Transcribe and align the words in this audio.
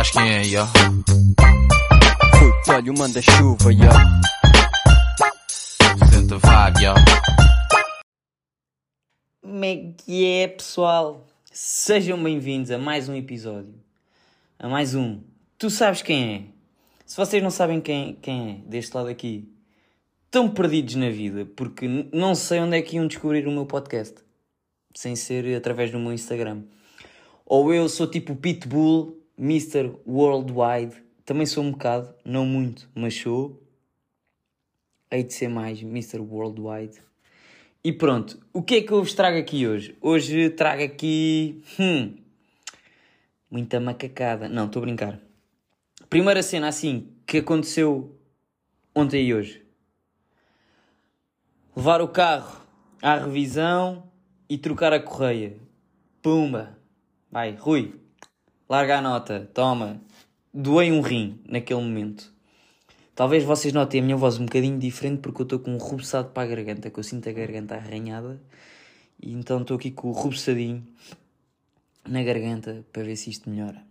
sabes 0.00 0.10
quem 0.12 0.32
é, 0.32 0.42
yo? 0.46 0.66
Puto, 2.32 2.72
olha 2.72 2.92
o 2.92 2.98
manda-chuva, 2.98 3.70
yo. 3.70 3.90
Senta 6.10 6.38
vibe, 6.38 6.84
yo. 6.84 6.94
Como 9.42 9.64
é 9.64 9.92
que 9.98 10.24
é, 10.24 10.48
pessoal? 10.48 11.26
Sejam 11.52 12.22
bem-vindos 12.22 12.70
a 12.70 12.78
mais 12.78 13.10
um 13.10 13.14
episódio. 13.14 13.74
A 14.58 14.68
mais 14.68 14.94
um. 14.94 15.20
Tu 15.58 15.68
sabes 15.68 16.00
quem 16.00 16.34
é? 16.34 16.42
Se 17.04 17.16
vocês 17.16 17.42
não 17.42 17.50
sabem 17.50 17.80
quem, 17.80 18.14
quem 18.22 18.50
é, 18.50 18.70
deste 18.70 18.96
lado 18.96 19.08
aqui, 19.08 19.52
estão 20.24 20.48
perdidos 20.48 20.94
na 20.94 21.10
vida, 21.10 21.44
porque 21.44 21.86
não 22.10 22.34
sei 22.34 22.60
onde 22.60 22.78
é 22.78 22.82
que 22.82 22.96
iam 22.96 23.06
descobrir 23.06 23.46
o 23.46 23.50
meu 23.50 23.66
podcast. 23.66 24.14
Sem 24.94 25.14
ser 25.14 25.54
através 25.54 25.90
do 25.90 25.98
meu 25.98 26.12
Instagram. 26.12 26.62
Ou 27.44 27.74
eu 27.74 27.88
sou 27.88 28.06
tipo 28.06 28.34
Pitbull, 28.34 29.19
Mr. 29.40 29.96
Worldwide. 30.06 31.02
Também 31.24 31.46
sou 31.46 31.64
um 31.64 31.70
bocado, 31.70 32.14
não 32.22 32.44
muito, 32.44 32.90
mas 32.94 33.14
sou. 33.14 33.66
Hei 35.10 35.24
de 35.24 35.32
ser 35.32 35.48
mais 35.48 35.80
Mr. 35.80 36.18
Worldwide. 36.18 37.00
E 37.82 37.90
pronto, 37.90 38.38
o 38.52 38.62
que 38.62 38.76
é 38.76 38.82
que 38.82 38.92
eu 38.92 39.02
vos 39.02 39.14
trago 39.14 39.38
aqui 39.38 39.66
hoje? 39.66 39.96
Hoje 40.02 40.50
trago 40.50 40.82
aqui. 40.82 41.62
Hum, 41.78 42.16
muita 43.50 43.80
macacada. 43.80 44.46
Não, 44.46 44.66
estou 44.66 44.82
a 44.82 44.84
brincar. 44.84 45.18
Primeira 46.10 46.42
cena 46.42 46.68
assim 46.68 47.08
que 47.26 47.38
aconteceu 47.38 48.14
ontem 48.94 49.24
e 49.24 49.34
hoje: 49.34 49.64
levar 51.74 52.02
o 52.02 52.08
carro 52.08 52.60
à 53.00 53.16
revisão 53.16 54.10
e 54.50 54.58
trocar 54.58 54.92
a 54.92 55.00
correia. 55.00 55.56
Pumba! 56.20 56.78
Vai, 57.30 57.52
Rui, 57.52 57.99
larga 58.70 58.98
a 58.98 59.02
nota, 59.02 59.50
toma. 59.52 60.00
Doei 60.54 60.92
um 60.92 61.00
rim 61.00 61.40
naquele 61.48 61.80
momento. 61.80 62.32
Talvez 63.16 63.42
vocês 63.42 63.74
notem 63.74 64.00
a 64.00 64.04
minha 64.04 64.16
voz 64.16 64.38
um 64.38 64.44
bocadinho 64.44 64.78
diferente 64.78 65.18
porque 65.18 65.42
eu 65.42 65.44
estou 65.44 65.58
com 65.58 65.72
um 65.72 65.76
rubeçado 65.76 66.28
para 66.28 66.44
a 66.44 66.46
garganta, 66.46 66.88
que 66.88 66.98
eu 66.98 67.02
sinto 67.02 67.28
a 67.28 67.32
garganta 67.32 67.74
arranhada. 67.74 68.40
E 69.20 69.32
então 69.32 69.60
estou 69.60 69.76
aqui 69.76 69.90
com 69.90 70.08
o 70.08 70.12
rubeçadinho 70.12 70.86
na 72.08 72.22
garganta 72.22 72.84
para 72.92 73.02
ver 73.02 73.16
se 73.16 73.30
isto 73.30 73.50
melhora. 73.50 73.82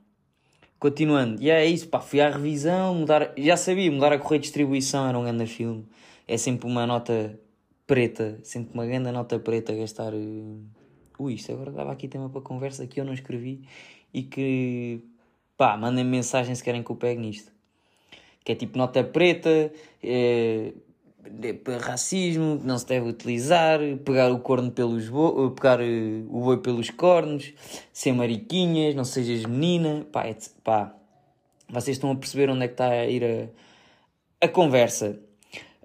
Continuando, 0.79 1.41
e 1.43 1.49
é 1.49 1.65
isso, 1.65 1.89
pá, 1.89 1.99
fui 1.99 2.21
à 2.21 2.29
revisão, 2.29 2.95
mudar, 2.95 3.33
já 3.37 3.57
sabia, 3.57 3.91
mudar 3.91 4.13
a 4.13 4.17
correia 4.17 4.39
de 4.39 4.45
distribuição 4.45 5.05
era 5.05 5.19
um 5.19 5.23
grande 5.23 5.45
filme. 5.45 5.85
É 6.25 6.37
sempre 6.37 6.65
uma 6.65 6.87
nota 6.87 7.37
preta, 7.85 8.39
sempre 8.43 8.73
uma 8.73 8.85
grande 8.85 9.11
nota 9.11 9.37
preta 9.37 9.75
gastar. 9.75 10.13
eh, 10.13 10.79
Ui, 11.19 11.33
isto 11.33 11.51
agora 11.51 11.69
dava 11.69 11.91
aqui 11.91 12.07
tema 12.07 12.29
para 12.29 12.39
conversa 12.39 12.87
que 12.87 12.97
eu 12.97 13.03
não 13.03 13.13
escrevi 13.13 13.67
e 14.13 14.23
que, 14.23 15.01
pá, 15.57 15.77
mandem 15.77 16.03
mensagem 16.03 16.53
se 16.55 16.63
querem 16.63 16.83
que 16.83 16.91
eu 16.91 16.95
pegue 16.95 17.19
nisto 17.19 17.51
que 18.49 18.53
é 18.53 18.55
tipo 18.55 18.79
nota 18.79 19.03
preta, 19.03 19.71
é, 20.03 20.73
é 21.43 21.77
racismo, 21.79 22.57
que 22.59 22.65
não 22.65 22.79
se 22.79 22.87
deve 22.87 23.07
utilizar, 23.07 23.79
pegar 24.03 24.31
o 24.31 24.39
corno 24.39 24.71
pelos 24.71 25.07
bo 25.07 25.51
pegar 25.51 25.79
eh, 25.81 26.23
o 26.27 26.41
boi 26.41 26.57
pelos 26.57 26.89
cornos, 26.89 27.53
ser 27.93 28.11
mariquinhas, 28.13 28.95
não 28.95 29.03
sejas 29.03 29.45
menina, 29.45 30.03
pá, 30.11 30.25
é, 30.25 30.35
pá, 30.63 30.95
vocês 31.69 31.97
estão 31.97 32.11
a 32.11 32.15
perceber 32.15 32.49
onde 32.49 32.63
é 32.63 32.67
que 32.67 32.73
está 32.73 32.89
a 32.89 33.05
ir 33.05 33.23
a, 33.23 34.45
a 34.45 34.47
conversa. 34.47 35.19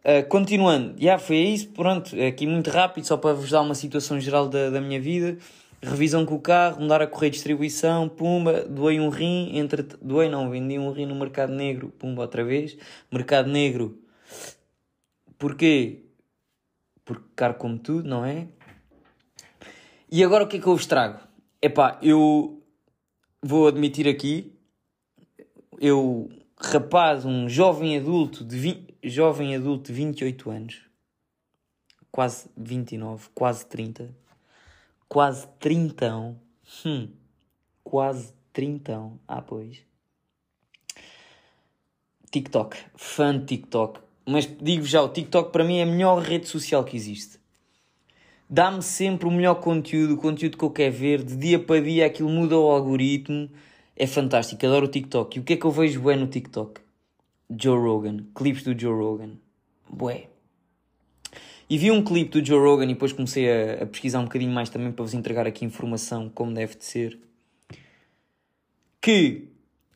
Ah, 0.02 0.22
continuando, 0.22 0.94
já 0.98 1.18
foi 1.18 1.36
isso, 1.36 1.68
pronto, 1.68 2.16
aqui 2.22 2.46
muito 2.46 2.70
rápido, 2.70 3.04
só 3.06 3.18
para 3.18 3.34
vos 3.34 3.50
dar 3.50 3.60
uma 3.60 3.74
situação 3.74 4.18
geral 4.20 4.48
da, 4.48 4.70
da 4.70 4.80
minha 4.80 5.00
vida. 5.00 5.36
Revisão 5.84 6.24
com 6.24 6.34
o 6.34 6.40
carro, 6.40 6.80
mudar 6.80 7.02
a 7.02 7.06
correia 7.06 7.30
de 7.30 7.36
distribuição, 7.36 8.08
pumba, 8.08 8.62
doei 8.62 8.98
um 8.98 9.10
rim, 9.10 9.56
entre... 9.58 9.82
doei 9.82 10.28
não, 10.30 10.50
vendi 10.50 10.78
um 10.78 10.90
rim 10.90 11.04
no 11.04 11.14
mercado 11.14 11.52
negro, 11.52 11.90
pumba 11.98 12.22
outra 12.22 12.42
vez. 12.42 12.76
Mercado 13.12 13.50
negro, 13.50 13.98
porquê? 15.38 16.04
Porque 17.04 17.24
caro 17.36 17.54
como 17.54 17.78
tudo, 17.78 18.08
não 18.08 18.24
é? 18.24 18.48
E 20.10 20.24
agora 20.24 20.44
o 20.44 20.48
que 20.48 20.56
é 20.56 20.60
que 20.60 20.66
eu 20.66 20.74
vos 20.74 20.86
trago? 20.86 21.20
Epá, 21.60 21.98
eu 22.02 22.62
vou 23.42 23.68
admitir 23.68 24.08
aqui, 24.08 24.54
eu, 25.78 26.30
rapaz, 26.56 27.24
um 27.24 27.48
jovem 27.48 27.96
adulto 27.96 28.44
de, 28.44 28.58
vi... 28.58 28.86
jovem 29.02 29.54
adulto 29.54 29.92
de 29.92 29.92
28 29.92 30.50
anos, 30.50 30.82
quase 32.10 32.48
29, 32.56 33.28
quase 33.34 33.66
30, 33.66 34.14
quase 35.08 35.46
30, 35.58 36.36
hum, 36.84 37.08
quase 37.82 38.32
30, 38.52 39.12
ah 39.26 39.42
pois. 39.42 39.78
TikTok, 42.30 42.76
fã 42.96 43.38
de 43.38 43.44
TikTok, 43.46 44.00
mas 44.26 44.48
digo 44.60 44.84
já, 44.84 45.02
o 45.02 45.08
TikTok 45.08 45.52
para 45.52 45.64
mim 45.64 45.78
é 45.78 45.82
a 45.82 45.86
melhor 45.86 46.20
rede 46.20 46.48
social 46.48 46.84
que 46.84 46.96
existe. 46.96 47.38
Dá-me 48.48 48.82
sempre 48.82 49.26
o 49.26 49.30
melhor 49.30 49.56
conteúdo, 49.56 50.14
o 50.14 50.18
conteúdo 50.18 50.58
que 50.58 50.64
eu 50.64 50.70
quero 50.70 50.94
ver, 50.94 51.22
de 51.22 51.36
dia 51.36 51.58
para 51.58 51.80
dia 51.80 52.06
aquilo 52.06 52.28
muda 52.28 52.58
o 52.58 52.70
algoritmo, 52.70 53.48
é 53.96 54.06
fantástico, 54.06 54.66
adoro 54.66 54.86
o 54.86 54.90
TikTok. 54.90 55.36
E 55.36 55.40
o 55.40 55.44
que 55.44 55.52
é 55.54 55.56
que 55.56 55.64
eu 55.64 55.70
vejo 55.70 56.02
bem 56.02 56.16
no 56.16 56.26
TikTok? 56.26 56.80
Joe 57.50 57.78
Rogan, 57.78 58.26
clipes 58.34 58.64
do 58.64 58.78
Joe 58.78 58.92
Rogan, 58.92 59.38
bué. 59.88 60.33
E 61.68 61.78
vi 61.78 61.90
um 61.90 62.02
clipe 62.02 62.40
do 62.40 62.46
Joe 62.46 62.58
Rogan 62.58 62.84
e 62.84 62.88
depois 62.88 63.12
comecei 63.12 63.50
a, 63.50 63.82
a 63.82 63.86
pesquisar 63.86 64.20
um 64.20 64.24
bocadinho 64.24 64.52
mais 64.52 64.68
também 64.68 64.92
para 64.92 65.04
vos 65.04 65.14
entregar 65.14 65.46
aqui 65.46 65.64
informação 65.64 66.28
como 66.28 66.52
deve 66.52 66.76
de 66.76 66.84
ser. 66.84 67.18
Que 69.00 69.48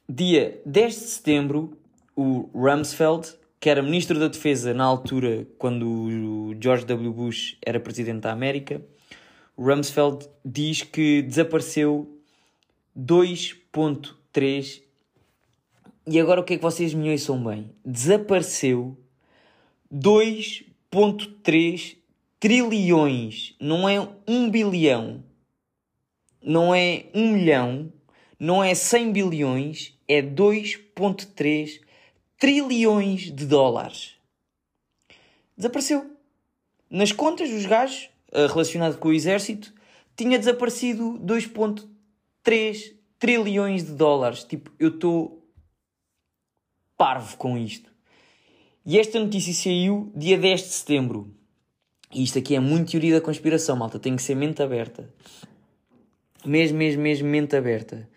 dia 0.08 0.60
10 0.64 0.94
de 0.94 1.00
setembro 1.00 1.76
o 2.16 2.48
Rumsfeld, 2.52 3.34
que 3.60 3.70
era 3.70 3.82
ministro 3.82 4.18
da 4.18 4.28
Defesa 4.28 4.72
na 4.74 4.84
altura 4.84 5.46
quando 5.58 5.86
o 5.86 6.56
George 6.60 6.84
W. 6.84 7.12
Bush 7.12 7.56
era 7.64 7.78
presidente 7.78 8.22
da 8.22 8.32
América, 8.32 8.82
Rumsfeld 9.56 10.28
diz 10.44 10.82
que 10.82 11.22
desapareceu 11.22 12.08
2.3 12.96 14.82
e 16.06 16.18
agora 16.18 16.40
o 16.40 16.44
que 16.44 16.54
é 16.54 16.56
que 16.56 16.62
vocês 16.62 16.94
me 16.94 17.10
ouçam 17.10 17.42
bem? 17.44 17.70
Desapareceu 17.84 18.96
2.3 20.93 21.97
trilhões, 22.41 23.54
não 23.60 23.88
é 23.88 24.00
um 24.26 24.50
bilhão, 24.50 25.22
não 26.43 26.75
é 26.75 27.06
um 27.15 27.32
milhão, 27.32 27.93
não 28.38 28.62
é 28.62 28.75
100 28.75 29.12
bilhões, 29.12 29.98
é 30.06 30.22
2.3 30.22 31.81
trilhões 32.38 33.32
de 33.32 33.47
dólares. 33.47 34.15
Desapareceu. 35.56 36.16
Nas 36.88 37.12
contas 37.12 37.50
dos 37.50 37.66
gajos, 37.66 38.09
eh, 38.32 38.47
relacionado 38.47 38.97
com 38.98 39.09
o 39.09 39.12
exército, 39.12 39.75
tinha 40.16 40.38
desaparecido 40.38 41.19
2.3 41.19 42.94
trilhões 43.19 43.84
de 43.84 43.93
dólares. 43.93 44.44
Tipo, 44.44 44.72
eu 44.78 44.88
estou 44.88 45.44
parvo 46.97 47.37
com 47.37 47.59
isto. 47.59 47.88
E 48.84 48.99
esta 48.99 49.19
notícia 49.19 49.53
saiu 49.53 50.12
dia 50.15 50.39
10 50.39 50.61
de 50.61 50.69
setembro. 50.69 51.34
E 52.12 52.22
isto 52.22 52.39
aqui 52.39 52.55
é 52.55 52.61
muito 52.61 52.91
teoria 52.91 53.15
da 53.15 53.21
conspiração, 53.21 53.77
malta. 53.77 53.99
Tem 53.99 54.16
que 54.16 54.22
ser 54.22 54.34
mente 54.34 54.62
aberta. 54.62 55.12
Mesmo, 56.44 56.78
mesmo, 56.78 57.03
mesmo 57.03 57.28
mente 57.28 57.55
aberta. 57.55 58.09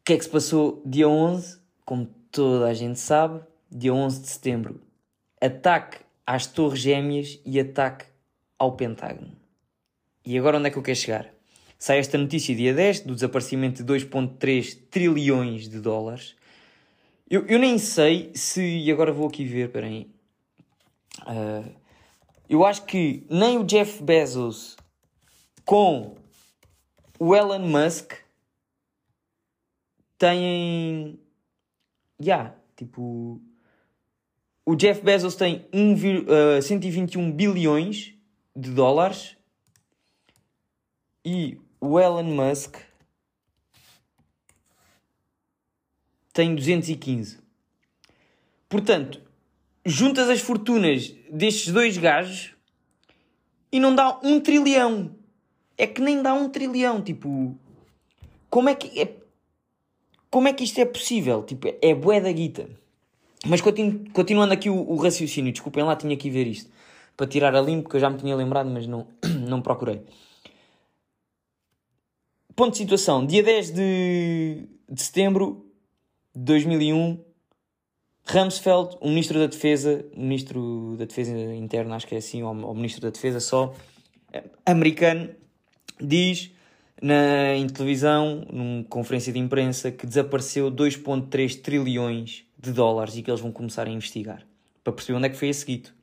O 0.00 0.04
que 0.04 0.14
é 0.14 0.18
que 0.18 0.24
se 0.24 0.30
passou 0.30 0.82
dia 0.86 1.08
11? 1.08 1.60
Como 1.84 2.06
toda 2.30 2.66
a 2.66 2.74
gente 2.74 2.98
sabe, 2.98 3.40
dia 3.70 3.92
11 3.92 4.22
de 4.22 4.28
setembro. 4.28 4.80
Ataque 5.40 5.98
às 6.26 6.46
Torres 6.46 6.80
Gêmeas 6.80 7.40
e 7.44 7.60
ataque 7.60 8.06
ao 8.58 8.72
Pentágono. 8.76 9.36
E 10.24 10.38
agora 10.38 10.58
onde 10.58 10.68
é 10.68 10.70
que 10.70 10.78
eu 10.78 10.82
quero 10.82 10.96
chegar? 10.96 11.34
Sai 11.78 11.98
esta 11.98 12.16
notícia 12.16 12.54
dia 12.54 12.72
10 12.72 13.00
do 13.00 13.14
desaparecimento 13.14 13.82
de 13.82 13.92
2.3 13.92 14.78
trilhões 14.88 15.68
de 15.68 15.80
dólares. 15.80 16.36
Eu, 17.32 17.46
eu 17.46 17.58
nem 17.58 17.78
sei 17.78 18.30
se... 18.34 18.60
E 18.60 18.92
agora 18.92 19.10
vou 19.10 19.26
aqui 19.26 19.42
ver, 19.42 19.72
peraí. 19.72 20.06
Ah, 21.20 21.66
eu 22.46 22.62
acho 22.62 22.84
que 22.84 23.26
nem 23.30 23.56
o 23.56 23.64
Jeff 23.64 24.02
Bezos 24.02 24.76
com 25.64 26.14
o 27.18 27.34
Elon 27.34 27.60
Musk 27.60 28.12
têm. 30.18 31.18
Já, 32.20 32.54
tipo. 32.76 33.40
O 34.66 34.76
Jeff 34.76 35.00
Bezos 35.00 35.34
tem 35.34 35.66
1, 35.72 35.94
vir- 35.94 36.26
ah, 36.28 36.60
121 36.60 37.32
bilhões 37.32 38.14
de 38.54 38.70
dólares 38.72 39.38
e 41.24 41.58
o 41.80 41.98
Elon 41.98 42.24
Musk 42.24 42.76
tem 46.32 46.54
215. 46.54 47.38
Portanto, 48.68 49.20
juntas 49.84 50.28
as 50.30 50.40
fortunas 50.40 51.14
destes 51.30 51.72
dois 51.72 51.98
gajos 51.98 52.54
e 53.70 53.78
não 53.78 53.94
dá 53.94 54.18
um 54.22 54.40
trilhão. 54.40 55.14
É 55.76 55.86
que 55.86 56.00
nem 56.00 56.22
dá 56.22 56.32
um 56.34 56.48
trilhão. 56.48 57.02
Tipo, 57.02 57.58
como 58.48 58.68
é 58.68 58.74
que. 58.74 59.00
É, 59.00 59.14
como 60.30 60.48
é 60.48 60.52
que 60.52 60.64
isto 60.64 60.80
é 60.80 60.84
possível? 60.84 61.42
Tipo, 61.42 61.68
é 61.80 61.94
bué 61.94 62.20
da 62.20 62.32
guita. 62.32 62.68
Mas 63.46 63.60
continu, 63.60 64.04
continuando 64.12 64.54
aqui 64.54 64.70
o, 64.70 64.76
o, 64.76 64.96
raciocínio, 64.96 65.52
desculpem 65.52 65.82
lá, 65.82 65.96
tinha 65.96 66.16
que 66.16 66.30
ver 66.30 66.46
isto 66.46 66.70
para 67.16 67.26
tirar 67.26 67.54
a 67.54 67.60
limpo, 67.60 67.82
porque 67.82 67.96
eu 67.96 68.00
já 68.00 68.08
me 68.08 68.16
tinha 68.16 68.34
lembrado, 68.36 68.70
mas 68.70 68.86
não, 68.86 69.06
não 69.48 69.60
procurei. 69.60 70.02
Ponto 72.54 72.72
de 72.72 72.78
situação: 72.78 73.26
dia 73.26 73.42
10 73.42 73.70
de, 73.72 74.68
de 74.88 75.02
setembro 75.02 75.71
2001, 76.34 77.18
Rumsfeld, 78.26 78.96
o 79.00 79.08
ministro 79.08 79.38
da 79.38 79.46
Defesa, 79.46 80.04
ministro 80.16 80.96
da 80.98 81.04
Defesa 81.04 81.32
Interna, 81.32 81.96
acho 81.96 82.06
que 82.06 82.14
é 82.14 82.18
assim, 82.18 82.42
ou, 82.42 82.56
ou 82.64 82.74
ministro 82.74 83.02
da 83.02 83.10
Defesa 83.10 83.40
só, 83.40 83.74
americano, 84.64 85.30
diz 86.00 86.50
na, 87.00 87.56
em 87.56 87.66
televisão, 87.66 88.46
numa 88.50 88.84
conferência 88.84 89.32
de 89.32 89.38
imprensa, 89.38 89.90
que 89.90 90.06
desapareceu 90.06 90.70
2,3 90.70 91.60
trilhões 91.60 92.44
de 92.58 92.72
dólares 92.72 93.16
e 93.16 93.22
que 93.22 93.30
eles 93.30 93.40
vão 93.40 93.50
começar 93.50 93.86
a 93.86 93.90
investigar 93.90 94.46
para 94.84 94.92
perceber 94.92 95.18
onde 95.18 95.26
é 95.26 95.30
que 95.30 95.36
foi 95.36 95.48
esse 95.48 95.64
guito. 95.64 95.94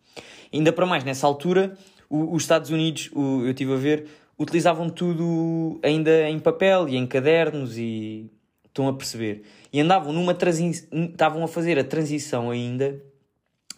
Ainda 0.53 0.73
para 0.73 0.85
mais, 0.85 1.03
nessa 1.03 1.25
altura, 1.25 1.77
o, 2.09 2.35
os 2.35 2.43
Estados 2.43 2.69
Unidos, 2.69 3.09
o, 3.13 3.41
eu 3.43 3.51
estive 3.51 3.73
a 3.73 3.77
ver, 3.77 4.07
utilizavam 4.37 4.89
tudo 4.89 5.79
ainda 5.83 6.29
em 6.29 6.39
papel 6.39 6.87
e 6.89 6.95
em 6.95 7.05
cadernos 7.07 7.77
e 7.77 8.29
estão 8.69 8.87
a 8.87 8.93
perceber. 8.93 9.43
E 9.71 9.79
andavam 9.81 10.13
numa 10.13 10.33
estavam 10.33 11.43
a 11.43 11.47
fazer 11.47 11.77
a 11.77 11.83
transição 11.83 12.49
ainda 12.49 13.01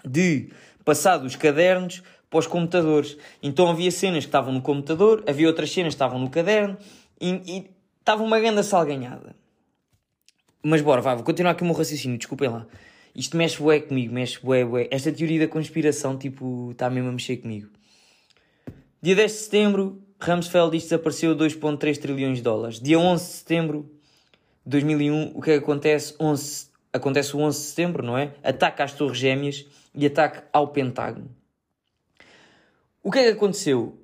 de 0.05 0.49
passar 0.85 1.17
dos 1.17 1.35
cadernos 1.35 2.03
para 2.29 2.39
os 2.39 2.47
computadores. 2.47 3.17
Então 3.41 3.69
havia 3.69 3.91
cenas 3.91 4.23
que 4.23 4.29
estavam 4.29 4.53
no 4.53 4.61
computador, 4.61 5.23
havia 5.27 5.47
outras 5.47 5.71
cenas 5.71 5.93
que 5.93 5.95
estavam 5.95 6.19
no 6.19 6.29
caderno 6.29 6.77
e, 7.19 7.69
estava 7.99 8.23
uma 8.23 8.39
grande 8.39 8.63
salganhada. 8.63 9.35
Mas 10.63 10.81
bora, 10.81 11.01
vá, 11.01 11.15
vou 11.15 11.23
continuar 11.23 11.51
aqui 11.51 11.63
o 11.63 11.65
meu 11.65 11.75
raciocínio, 11.75 12.17
desculpem 12.17 12.49
lá. 12.49 12.65
Isto 13.13 13.35
mexe 13.35 13.61
bué 13.61 13.79
comigo, 13.79 14.13
mexe 14.13 14.39
bué, 14.41 14.63
bué. 14.63 14.87
Esta 14.89 15.11
teoria 15.11 15.39
da 15.39 15.47
conspiração, 15.47 16.17
tipo, 16.17 16.71
está 16.71 16.89
mesmo 16.89 17.09
a 17.09 17.11
mexer 17.11 17.37
comigo. 17.37 17.69
Dia 19.01 19.15
10 19.15 19.31
de 19.31 19.37
setembro, 19.37 20.01
Rumsfeld 20.19 20.71
diz 20.71 20.83
que 20.83 20.89
desapareceu 20.89 21.35
2.3 21.35 21.97
trilhões 21.97 22.37
de 22.37 22.43
dólares. 22.43 22.79
Dia 22.79 22.99
11 22.99 23.23
de 23.23 23.31
setembro 23.31 23.91
2001, 24.65 25.33
o 25.35 25.41
que 25.41 25.51
é 25.51 25.55
acontece? 25.55 26.15
11, 26.19 26.67
acontece 26.93 27.35
o 27.35 27.39
11 27.39 27.59
de 27.59 27.65
setembro, 27.65 28.03
não 28.03 28.17
é? 28.17 28.33
Ataque 28.43 28.81
às 28.81 28.93
Torres 28.93 29.17
Gêmeas 29.17 29.65
e 29.93 30.05
ataque 30.05 30.43
ao 30.53 30.67
Pentágono. 30.69 31.29
O 33.03 33.11
que 33.11 33.19
é 33.19 33.23
que 33.23 33.29
aconteceu? 33.29 33.97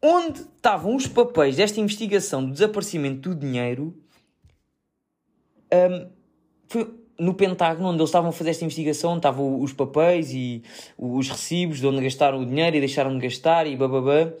Onde 0.00 0.40
estavam 0.40 0.94
os 0.94 1.06
papéis 1.06 1.56
desta 1.56 1.80
investigação 1.80 2.44
do 2.44 2.52
desaparecimento 2.52 3.30
do 3.30 3.34
dinheiro? 3.34 3.96
Um, 5.72 6.10
foi 6.68 7.04
no 7.18 7.34
Pentágono, 7.34 7.88
onde 7.88 7.98
eles 7.98 8.10
estavam 8.10 8.30
a 8.30 8.32
fazer 8.32 8.50
esta 8.50 8.64
investigação, 8.64 9.16
estavam 9.16 9.60
os 9.60 9.72
papéis 9.72 10.32
e 10.32 10.62
os 10.98 11.28
recibos 11.28 11.80
de 11.80 11.86
onde 11.86 12.02
gastaram 12.02 12.40
o 12.40 12.46
dinheiro 12.46 12.76
e 12.76 12.80
deixaram 12.80 13.16
de 13.16 13.26
gastar 13.26 13.66
e 13.66 13.76
bababá. 13.76 14.32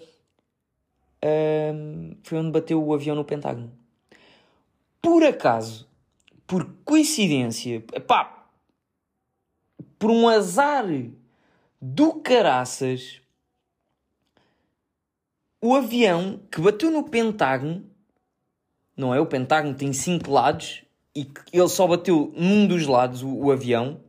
Um, 1.24 2.16
foi 2.22 2.38
onde 2.38 2.50
bateu 2.50 2.84
o 2.84 2.92
avião 2.92 3.16
no 3.16 3.24
Pentágono. 3.24 3.72
Por 5.04 5.22
acaso, 5.22 5.86
por 6.46 6.66
coincidência, 6.82 7.84
pá, 8.06 8.48
por 9.98 10.10
um 10.10 10.26
azar 10.26 10.86
do 11.78 12.14
caraças, 12.14 13.20
o 15.60 15.74
avião 15.74 16.40
que 16.50 16.58
bateu 16.58 16.90
no 16.90 17.04
Pentágono, 17.04 17.84
não 18.96 19.14
é? 19.14 19.20
O 19.20 19.26
Pentágono 19.26 19.74
tem 19.74 19.92
cinco 19.92 20.30
lados 20.30 20.82
e 21.14 21.28
ele 21.52 21.68
só 21.68 21.86
bateu 21.86 22.32
num 22.34 22.66
dos 22.66 22.86
lados, 22.86 23.22
o, 23.22 23.28
o 23.28 23.52
avião, 23.52 24.00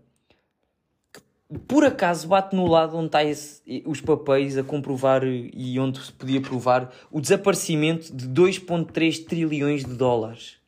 por 1.68 1.84
acaso 1.84 2.30
bate 2.30 2.56
no 2.56 2.68
lado 2.68 2.96
onde 2.96 3.08
está 3.08 3.22
esse, 3.22 3.84
os 3.86 4.00
papéis 4.00 4.58
a 4.58 4.64
comprovar 4.64 5.26
e 5.26 5.78
onde 5.78 6.00
se 6.00 6.14
podia 6.14 6.42
provar 6.42 6.90
o 7.12 7.20
desaparecimento 7.20 8.16
de 8.16 8.30
2,3 8.30 9.26
trilhões 9.26 9.84
de 9.84 9.94
dólares. 9.94 10.64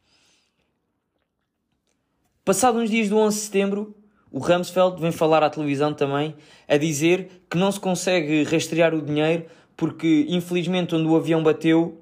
Passado 2.48 2.78
uns 2.78 2.90
dias 2.90 3.10
do 3.10 3.18
11 3.18 3.36
de 3.36 3.44
setembro, 3.44 3.94
o 4.32 4.40
Rumsfeld 4.40 5.02
vem 5.02 5.12
falar 5.12 5.44
à 5.44 5.50
televisão 5.50 5.94
também 5.94 6.34
a 6.66 6.78
dizer 6.78 7.44
que 7.50 7.58
não 7.58 7.70
se 7.70 7.78
consegue 7.78 8.44
rastrear 8.44 8.96
o 8.96 9.02
dinheiro 9.02 9.48
porque 9.76 10.26
infelizmente 10.30 10.96
onde 10.96 11.10
o 11.10 11.18
avião 11.18 11.44
bateu 11.44 12.02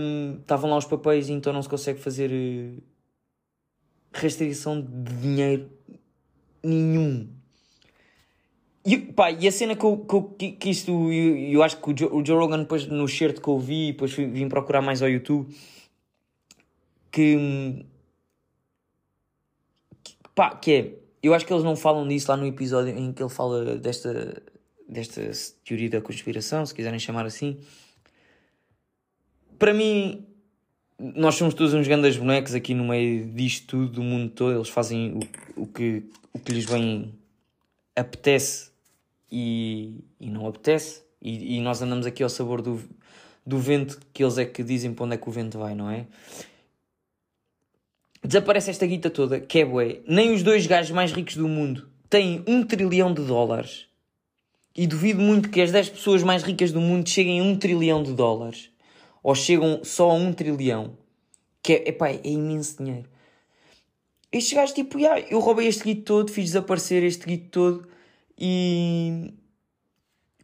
um, 0.00 0.38
estavam 0.40 0.70
lá 0.70 0.78
os 0.78 0.86
papéis 0.86 1.28
e 1.28 1.34
então 1.34 1.52
não 1.52 1.60
se 1.60 1.68
consegue 1.68 2.00
fazer 2.00 2.30
uh, 2.30 2.82
restrição 4.14 4.80
de 4.80 5.12
dinheiro 5.12 5.70
nenhum. 6.62 7.28
E, 8.82 8.96
pá, 8.96 9.30
e 9.30 9.46
a 9.46 9.52
cena 9.52 9.76
que, 9.76 9.84
eu, 9.84 9.98
que, 9.98 10.14
eu, 10.14 10.22
que 10.58 10.70
isto, 10.70 10.90
eu, 11.12 11.36
eu 11.36 11.62
acho 11.62 11.76
que 11.76 11.90
o 11.90 11.94
Joe, 11.94 12.08
o 12.10 12.24
Joe 12.24 12.38
Rogan, 12.38 12.60
depois 12.60 12.86
no 12.86 13.06
shirt 13.06 13.42
que 13.42 13.48
eu 13.48 13.58
vi, 13.58 13.92
depois 13.92 14.14
vim 14.14 14.48
procurar 14.48 14.80
mais 14.80 15.02
ao 15.02 15.10
YouTube, 15.10 15.54
que, 17.12 17.36
que, 17.36 17.93
pá, 20.34 20.54
que 20.56 20.72
é, 20.72 20.94
eu 21.22 21.32
acho 21.32 21.46
que 21.46 21.52
eles 21.52 21.64
não 21.64 21.76
falam 21.76 22.06
disso 22.06 22.30
lá 22.30 22.36
no 22.36 22.46
episódio 22.46 22.96
em 22.96 23.12
que 23.12 23.22
ele 23.22 23.30
fala 23.30 23.76
desta, 23.76 24.42
desta 24.88 25.22
teoria 25.64 25.90
da 25.90 26.00
conspiração, 26.00 26.64
se 26.66 26.74
quiserem 26.74 26.98
chamar 26.98 27.24
assim. 27.24 27.58
Para 29.58 29.72
mim, 29.72 30.26
nós 30.98 31.34
somos 31.34 31.54
todos 31.54 31.74
uns 31.74 31.86
grandes 31.86 32.16
bonecos 32.16 32.54
aqui 32.54 32.74
no 32.74 32.84
meio 32.84 33.26
disto 33.32 33.66
tudo, 33.68 33.92
do 33.92 34.02
mundo 34.02 34.30
todo. 34.30 34.54
Eles 34.54 34.68
fazem 34.68 35.18
o, 35.56 35.62
o, 35.62 35.66
que, 35.66 36.04
o 36.32 36.38
que 36.38 36.52
lhes 36.52 36.66
bem 36.66 37.14
apetece 37.96 38.70
e, 39.30 40.04
e 40.20 40.28
não 40.28 40.46
apetece. 40.46 41.02
E, 41.20 41.56
e 41.56 41.60
nós 41.60 41.80
andamos 41.80 42.06
aqui 42.06 42.22
ao 42.22 42.28
sabor 42.28 42.60
do, 42.60 42.82
do 43.46 43.58
vento 43.58 43.98
que 44.12 44.22
eles 44.22 44.38
é 44.38 44.44
que 44.44 44.62
dizem 44.62 44.92
para 44.92 45.04
onde 45.04 45.14
é 45.14 45.18
que 45.18 45.28
o 45.28 45.32
vento 45.32 45.58
vai, 45.58 45.74
não 45.74 45.90
é? 45.90 46.06
Desaparece 48.24 48.70
esta 48.70 48.86
guita 48.86 49.10
toda, 49.10 49.38
que 49.38 49.58
é 49.58 49.64
bué. 49.64 50.00
Nem 50.08 50.32
os 50.32 50.42
dois 50.42 50.66
gajos 50.66 50.92
mais 50.92 51.12
ricos 51.12 51.36
do 51.36 51.46
mundo 51.46 51.88
têm 52.08 52.42
um 52.46 52.64
trilhão 52.64 53.12
de 53.12 53.22
dólares 53.22 53.86
e 54.74 54.86
duvido 54.86 55.20
muito 55.20 55.50
que 55.50 55.60
as 55.60 55.70
10 55.70 55.90
pessoas 55.90 56.22
mais 56.22 56.42
ricas 56.42 56.72
do 56.72 56.80
mundo 56.80 57.08
cheguem 57.08 57.40
a 57.40 57.44
1 57.44 57.58
trilhão 57.58 58.02
de 58.02 58.12
dólares. 58.12 58.70
Ou 59.22 59.34
chegam 59.34 59.80
só 59.84 60.10
a 60.10 60.14
1 60.14 60.32
trilhão. 60.32 60.96
Que 61.62 61.74
é, 61.74 61.88
epá, 61.90 62.08
é 62.08 62.20
imenso 62.24 62.82
dinheiro. 62.82 63.08
Estes 64.32 64.54
gajos, 64.54 64.74
tipo, 64.74 64.98
yeah, 64.98 65.20
eu 65.30 65.38
roubei 65.38 65.68
este 65.68 65.84
guito 65.84 66.02
todo, 66.02 66.30
fiz 66.30 66.46
desaparecer 66.46 67.04
este 67.04 67.26
guito 67.26 67.50
todo 67.50 67.88
e 68.38 69.32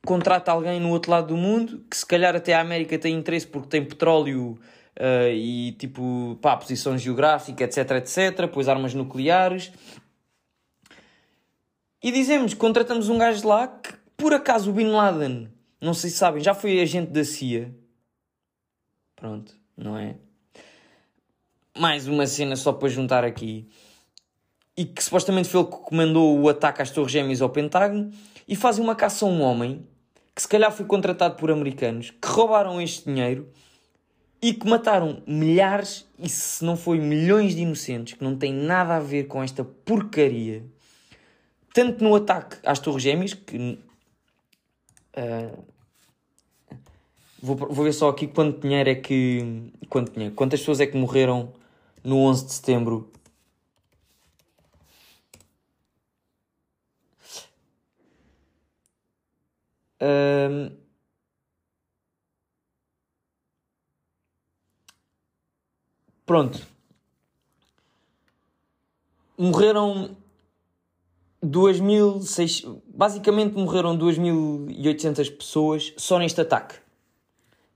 contrata 0.06 0.52
alguém 0.52 0.78
no 0.78 0.90
outro 0.90 1.10
lado 1.10 1.28
do 1.28 1.37
mundo 1.37 1.84
que 1.90 1.96
se 1.96 2.06
calhar 2.06 2.37
até 2.37 2.54
a 2.54 2.60
América 2.60 2.99
tem 2.99 3.14
interesse 3.14 3.46
porque 3.46 3.68
tem 3.68 3.84
petróleo 3.84 4.58
uh, 4.99 5.32
e 5.32 5.73
tipo, 5.73 6.38
pá, 6.40 6.56
posição 6.56 6.97
geográfica, 6.97 7.64
etc, 7.64 7.90
etc, 7.92 8.49
pois 8.52 8.68
armas 8.68 8.94
nucleares. 8.94 9.73
E 12.02 12.11
dizemos, 12.11 12.54
contratamos 12.54 13.09
um 13.09 13.18
gajo 13.18 13.47
lá 13.47 13.68
que 13.68 13.92
por 14.16 14.35
acaso 14.35 14.70
o 14.70 14.73
Bin 14.75 14.88
Laden, 14.88 15.49
não 15.80 15.94
sei 15.94 16.11
se 16.11 16.16
sabem, 16.16 16.42
já 16.42 16.54
foi 16.54 16.80
agente 16.80 17.11
da 17.11 17.25
CIA. 17.25 17.75
Pronto, 19.16 19.54
não 19.76 19.97
é? 19.97 20.16
Mais 21.76 22.06
uma 22.06 22.26
cena 22.26 22.56
só 22.56 22.73
para 22.73 22.88
juntar 22.88 23.25
aqui. 23.25 23.68
E 24.76 24.85
que 24.85 25.02
supostamente 25.02 25.49
foi 25.49 25.61
ele 25.61 25.70
que 25.70 25.76
comandou 25.76 26.38
o 26.38 26.49
ataque 26.49 26.82
às 26.82 26.90
Torres 26.90 27.12
Gêmeas 27.12 27.42
ao 27.42 27.50
Pentágono. 27.50 28.11
E 28.49 28.56
fazem 28.56 28.82
uma 28.82 28.94
caça 28.94 29.25
a 29.25 29.28
um 29.28 29.42
homem 29.42 29.87
que 30.35 30.42
se 30.42 30.49
calhar 30.49 30.73
foi 30.73 30.87
contratado 30.87 31.37
por 31.37 31.50
americanos 31.50 32.11
que 32.11 32.28
roubaram 32.28 32.80
este 32.80 33.04
dinheiro 33.04 33.50
e 34.42 34.54
que 34.54 34.66
mataram 34.68 35.23
milhares, 35.26 36.06
e 36.18 36.28
se 36.28 36.64
não 36.64 36.76
foi 36.76 36.99
milhões 36.99 37.54
de 37.54 37.62
inocentes 37.62 38.14
que 38.14 38.25
não 38.25 38.37
têm 38.37 38.52
nada 38.52 38.97
a 38.97 39.00
ver 39.00 39.25
com 39.25 39.42
esta 39.42 39.64
porcaria. 39.64 40.64
Tanto 41.75 42.02
no 42.02 42.14
ataque 42.14 42.56
às 42.64 42.78
Torres 42.78 43.02
Gêmeas, 43.02 43.35
que 43.35 43.78
Uh, 45.16 45.64
vou, 47.42 47.56
vou 47.56 47.85
ver 47.85 47.92
só 47.92 48.09
aqui 48.09 48.26
quanto 48.28 48.61
dinheiro 48.61 48.90
é 48.90 48.94
que. 48.94 49.73
Quanto 49.88 50.12
dinheiro, 50.12 50.35
quantas 50.35 50.61
pessoas 50.61 50.80
é 50.80 50.87
que 50.87 50.97
morreram 50.97 51.52
no 52.04 52.18
11 52.18 52.47
de 52.47 52.52
setembro. 52.52 53.12
Uh, 60.00 60.73
pronto. 66.30 66.60
Morreram 69.37 70.16
2.600, 71.44 72.80
basicamente 72.87 73.54
morreram 73.54 73.99
2.800 73.99 75.37
pessoas 75.37 75.92
só 75.96 76.20
neste 76.20 76.40
ataque. 76.40 76.76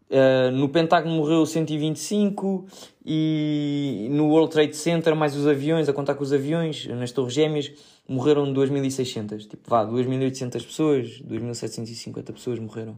Uh, 0.08 0.52
no 0.52 0.68
Pentágono 0.68 1.16
morreu 1.16 1.44
125 1.44 2.64
e 3.04 4.06
no 4.12 4.28
World 4.28 4.52
Trade 4.52 4.76
Center, 4.76 5.16
mais 5.16 5.34
os 5.34 5.48
aviões, 5.48 5.88
a 5.88 5.92
contar 5.92 6.14
com 6.14 6.22
os 6.22 6.32
aviões, 6.32 6.86
nas 6.86 7.10
Torres 7.10 7.34
Gêmeas, 7.34 7.72
morreram 8.06 8.54
2.600. 8.54 9.48
Tipo, 9.48 9.68
vá, 9.68 9.84
2.800 9.84 10.64
pessoas, 10.64 11.20
2.750 11.22 12.32
pessoas 12.32 12.60
morreram. 12.60 12.96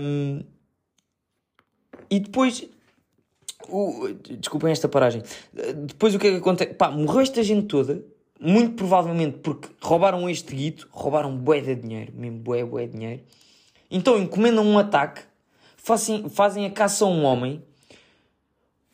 Um, 0.00 0.42
e 2.10 2.20
depois. 2.20 2.66
O, 3.68 4.08
desculpem 4.38 4.70
esta 4.70 4.88
paragem. 4.88 5.22
Depois 5.86 6.14
o 6.14 6.18
que 6.18 6.26
é 6.26 6.30
que 6.30 6.36
acontece? 6.36 6.74
Pá, 6.74 6.90
morreu 6.90 7.20
esta 7.20 7.42
gente 7.42 7.66
toda, 7.66 8.04
muito 8.40 8.74
provavelmente 8.74 9.38
porque 9.38 9.68
roubaram 9.80 10.28
este 10.28 10.54
guito, 10.54 10.88
roubaram 10.90 11.36
bué 11.36 11.60
de 11.60 11.74
dinheiro, 11.74 12.12
mesmo 12.14 12.38
bué, 12.38 12.64
bué 12.64 12.86
de 12.86 12.92
dinheiro. 12.92 13.22
Então 13.90 14.18
encomendam 14.18 14.64
um 14.64 14.78
ataque, 14.78 15.22
fazem, 15.76 16.28
fazem 16.28 16.66
a 16.66 16.70
caça 16.70 17.04
a 17.04 17.08
um 17.08 17.24
homem, 17.24 17.62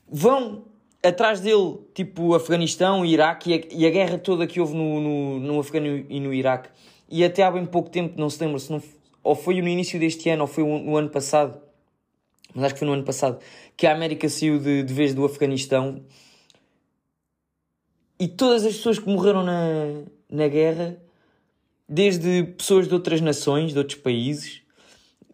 vão 0.08 0.64
atrás 1.02 1.40
dele, 1.40 1.78
tipo 1.94 2.34
Afeganistão, 2.34 3.04
Iraque 3.04 3.50
e 3.50 3.54
a, 3.54 3.60
e 3.70 3.86
a 3.86 3.90
guerra 3.90 4.18
toda 4.18 4.46
que 4.46 4.60
houve 4.60 4.74
no, 4.74 5.00
no, 5.00 5.40
no 5.40 5.60
Afeganistão 5.60 6.06
e 6.08 6.20
no 6.20 6.32
Iraque. 6.32 6.68
E 7.08 7.24
até 7.24 7.42
há 7.42 7.50
bem 7.50 7.64
pouco 7.64 7.90
tempo, 7.90 8.20
não 8.20 8.30
se 8.30 8.40
lembra, 8.42 8.58
se 8.58 8.70
não, 8.70 8.80
ou 9.22 9.34
foi 9.34 9.60
no 9.60 9.68
início 9.68 9.98
deste 9.98 10.28
ano 10.28 10.42
ou 10.42 10.46
foi 10.46 10.64
no 10.64 10.96
ano 10.96 11.08
passado, 11.08 11.60
mas 12.54 12.64
acho 12.64 12.74
que 12.74 12.78
foi 12.78 12.88
no 12.88 12.94
ano 12.94 13.04
passado, 13.04 13.38
que 13.76 13.86
a 13.86 13.92
América 13.92 14.28
saiu 14.28 14.58
de, 14.58 14.82
de 14.82 14.94
vez 14.94 15.14
do 15.14 15.24
Afeganistão. 15.24 16.02
E 18.18 18.28
todas 18.28 18.64
as 18.64 18.76
pessoas 18.76 18.98
que 18.98 19.08
morreram 19.08 19.42
na, 19.42 20.02
na 20.28 20.48
guerra, 20.48 20.96
desde 21.88 22.44
pessoas 22.56 22.86
de 22.86 22.94
outras 22.94 23.20
nações, 23.20 23.72
de 23.72 23.78
outros 23.78 23.98
países, 23.98 24.62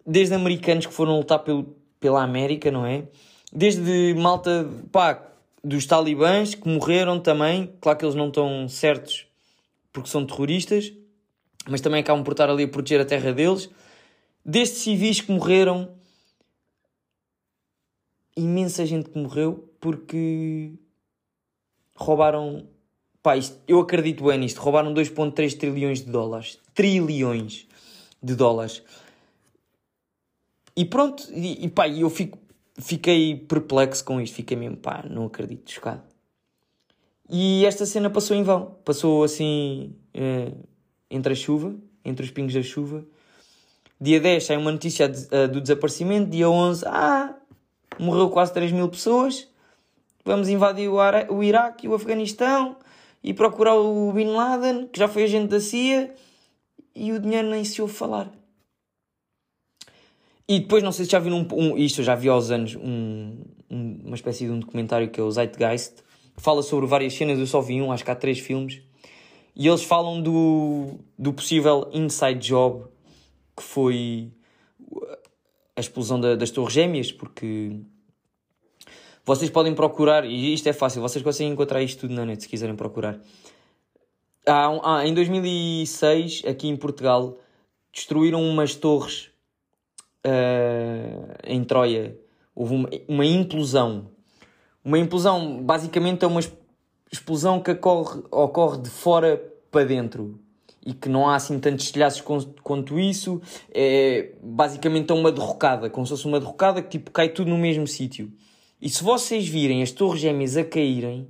desde 0.07 0.35
americanos 0.35 0.87
que 0.87 0.93
foram 0.93 1.19
lutar 1.19 1.41
pelo, 1.41 1.77
pela 1.99 2.23
América, 2.23 2.71
não 2.71 2.87
é? 2.87 3.05
Desde 3.53 4.15
malta, 4.15 4.69
pá, 4.93 5.27
dos 5.63 5.85
talibãs 5.85 6.55
que 6.55 6.69
morreram 6.69 7.19
também. 7.19 7.73
Claro 7.81 7.99
que 7.99 8.05
eles 8.05 8.15
não 8.15 8.29
estão 8.29 8.69
certos 8.69 9.27
porque 9.93 10.11
são 10.11 10.27
terroristas, 10.27 10.93
mas 11.67 11.81
também 11.81 12.01
acabam 12.01 12.23
por 12.23 12.33
estar 12.33 12.51
ali 12.51 12.65
a 12.65 12.69
proteger 12.69 13.01
a 13.01 13.05
terra 13.05 13.33
deles. 13.33 13.69
Desde 14.45 14.77
civis 14.77 15.21
que 15.21 15.33
morreram, 15.33 15.96
imensa 18.37 18.85
gente 18.85 19.11
que 19.11 19.19
morreu 19.19 19.69
porque 19.81 20.73
roubaram. 21.95 22.69
Pá, 23.23 23.37
isto, 23.37 23.59
eu 23.67 23.81
acredito 23.81 24.25
bem 24.25 24.39
nisto. 24.39 24.59
Roubaram 24.59 24.93
2,3 24.95 25.57
trilhões 25.57 26.01
de 26.01 26.11
dólares. 26.11 26.59
Trilhões 26.75 27.67
de 28.23 28.35
dólares. 28.35 28.83
E 30.77 30.85
pronto, 30.85 31.27
e, 31.33 31.65
e 31.65 31.69
pá, 31.69 31.89
eu 31.89 32.11
fico 32.11 32.39
fiquei 32.79 33.37
perplexo 33.37 34.05
com 34.05 34.21
isto, 34.21 34.35
fiquei 34.35 34.57
mesmo, 34.57 34.77
pá, 34.77 35.05
não 35.09 35.27
acredito, 35.27 35.71
chocado. 35.71 36.03
E 37.29 37.65
esta 37.65 37.85
cena 37.87 38.09
passou 38.11 38.37
em 38.37 38.43
vão, 38.43 38.77
passou 38.85 39.25
assim 39.25 39.97
eh, 40.15 40.53
entre 41.11 41.33
a 41.33 41.37
chuva, 41.37 41.75
entre 42.05 42.25
os 42.25 42.31
pingos 42.31 42.55
da 42.55 42.63
chuva. 42.63 43.05
Dia 44.01 44.21
10 44.21 44.45
sai 44.45 44.57
uma 44.57 44.71
notícia 44.71 45.07
uh, 45.07 45.49
do 45.49 45.61
desaparecimento, 45.61 46.31
dia 46.31 46.49
11, 46.49 46.85
ah, 46.87 47.35
morreu 48.03 48.31
quase 48.31 48.53
3 48.53 48.73
mil 48.73 48.89
pessoas, 48.89 49.49
vamos 50.25 50.49
invadir 50.49 50.89
o, 50.89 50.99
Ara 50.99 51.33
o 51.33 51.43
Iraque 51.43 51.87
e 51.87 51.89
o 51.89 51.95
Afeganistão 51.95 52.77
e 53.23 53.33
procurar 53.35 53.75
o 53.75 54.13
Bin 54.13 54.27
Laden, 54.27 54.89
que 54.89 54.99
já 54.99 55.09
foi 55.09 55.25
agente 55.25 55.49
da 55.49 55.61
CIA, 55.61 56.15
e 56.95 57.13
o 57.13 57.21
dinheiro 57.21 57.51
nem 57.51 57.65
se 57.65 57.83
ouve 57.83 57.93
falar. 57.93 58.31
E 60.49 60.61
depois, 60.61 60.83
não 60.83 60.93
sei 60.93 61.05
se 61.05 61.11
já 61.11 61.19
viram 61.19 61.39
um, 61.39 61.73
um, 61.73 61.77
isto, 61.77 62.01
eu 62.01 62.05
já 62.05 62.15
vi 62.15 62.29
aos 62.29 62.51
anos 62.51 62.77
um, 62.77 63.37
um, 63.69 64.01
uma 64.05 64.15
espécie 64.15 64.45
de 64.45 64.51
um 64.53 64.61
documentário 64.61 65.11
que 65.11 65.21
é 65.21 65.23
o 65.23 65.31
Zeitgeist, 65.31 65.95
que 66.37 66.43
fala 66.43 66.63
sobre 66.63 66.87
várias 66.87 67.15
cenas, 67.15 67.39
eu 67.39 67.47
só 67.47 67.61
vi 67.61 67.83
um, 67.83 67.91
acho 67.91 68.05
que 68.05 68.11
há 68.11 68.15
três 68.15 68.39
filmes, 68.39 68.81
e 69.57 69.67
eles 69.67 69.83
falam 69.83 70.23
do, 70.23 71.01
do 71.19 71.33
possível 71.33 71.91
inside 71.93 72.39
job 72.39 72.85
que 73.57 73.63
foi 73.63 74.31
a 75.77 75.81
explosão 75.81 76.19
da, 76.19 76.35
das 76.35 76.51
Torres 76.51 76.73
Gêmeas, 76.73 77.13
porque 77.13 77.79
vocês 79.25 79.51
podem 79.51 79.75
procurar, 79.75 80.25
e 80.25 80.55
isto 80.55 80.69
é 80.69 80.73
fácil, 80.73 81.03
vocês 81.03 81.23
conseguem 81.23 81.53
encontrar 81.53 81.83
isto 81.83 82.01
tudo 82.01 82.15
na 82.15 82.25
net 82.25 82.43
se 82.43 82.49
quiserem 82.49 82.75
procurar. 82.75 83.21
Há, 84.47 85.05
em 85.05 85.13
2006, 85.13 86.45
aqui 86.47 86.69
em 86.69 86.77
Portugal, 86.77 87.39
destruíram 87.93 88.43
umas 88.43 88.75
torres 88.75 89.31
uh, 90.25 91.35
em 91.45 91.63
Troia 91.65 92.19
houve 92.57 92.75
uma, 92.75 92.89
uma, 93.07 93.27
implosão. 93.27 94.11
Uma 94.83 94.99
implosão 94.99 95.63
basicamente 95.63 96.25
é 96.25 96.27
uma 96.27 96.41
explosão 97.13 97.61
que 97.61 97.71
ocorre, 97.71 98.23
ocorre 98.31 98.79
de 98.81 98.89
fora 98.89 99.37
para 99.71 99.85
dentro 99.85 100.41
e 100.87 100.95
que 100.95 101.09
não 101.09 101.29
há 101.29 101.35
assim 101.35 101.59
tantos 101.59 101.91
telhaços 101.91 102.23
quanto 102.63 102.99
isso. 102.99 103.43
É 103.75 104.31
basicamente 104.41 105.13
uma 105.13 105.33
derrocada, 105.33 105.91
como 105.91 106.07
se 106.07 106.11
fosse 106.11 106.27
uma 106.27 106.39
derrocada 106.39 106.81
que 106.81 106.91
tipo 106.91 107.11
cai 107.11 107.29
tudo 107.29 107.51
no 107.51 107.59
mesmo 107.59 107.87
sítio. 107.89 108.33
E 108.81 108.89
se 108.89 109.03
vocês 109.03 109.49
virem 109.49 109.83
as 109.83 109.91
torres 109.91 110.21
gêmeas 110.21 110.57
a 110.57 110.65
caírem 110.65 111.27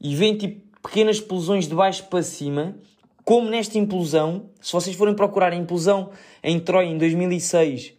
e 0.00 0.16
vêm 0.16 0.34
tipo 0.36 0.64
pequenas 0.82 1.16
explosões 1.16 1.68
de 1.68 1.74
baixo 1.74 2.04
para 2.04 2.22
cima, 2.22 2.74
como 3.22 3.50
nesta 3.50 3.78
implosão, 3.78 4.50
se 4.60 4.72
vocês 4.72 4.96
forem 4.96 5.14
procurar 5.14 5.52
a 5.52 5.56
implosão 5.56 6.10
em 6.42 6.58
Troia 6.58 6.88
em 6.88 6.96
2006 6.96 7.92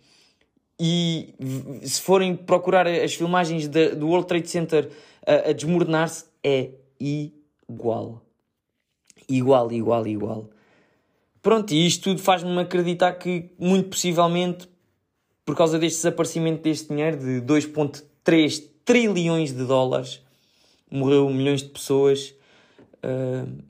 e 0.79 1.33
se 1.83 2.01
forem 2.01 2.35
procurar 2.35 2.87
as 2.87 3.13
filmagens 3.13 3.67
de, 3.67 3.89
do 3.89 4.07
World 4.07 4.27
Trade 4.27 4.49
Center 4.49 4.89
a, 5.25 5.49
a 5.49 5.53
desmoronar-se, 5.53 6.25
é 6.43 6.71
igual. 6.99 8.21
Igual, 9.27 9.71
igual, 9.71 10.07
igual. 10.07 10.49
Pronto, 11.45 11.75
e 11.75 11.85
isto 11.85 12.05
tudo 12.05 12.19
faz-me 12.23 12.57
acreditar 12.59 13.13
que, 13.13 13.51
muito 13.59 13.89
possivelmente, 13.89 14.67
por 15.45 15.55
causa 15.55 15.77
deste 15.77 15.97
desaparecimento 15.97 16.63
deste 16.63 16.87
dinheiro 16.87 17.19
de 17.19 17.39
2,3 17.39 18.67
trilhões 18.83 19.53
de 19.53 19.63
dólares, 19.63 20.23
morreu 20.89 21.29
milhões 21.29 21.61
de 21.61 21.69
pessoas. 21.69 22.33
Uh, 22.95 23.61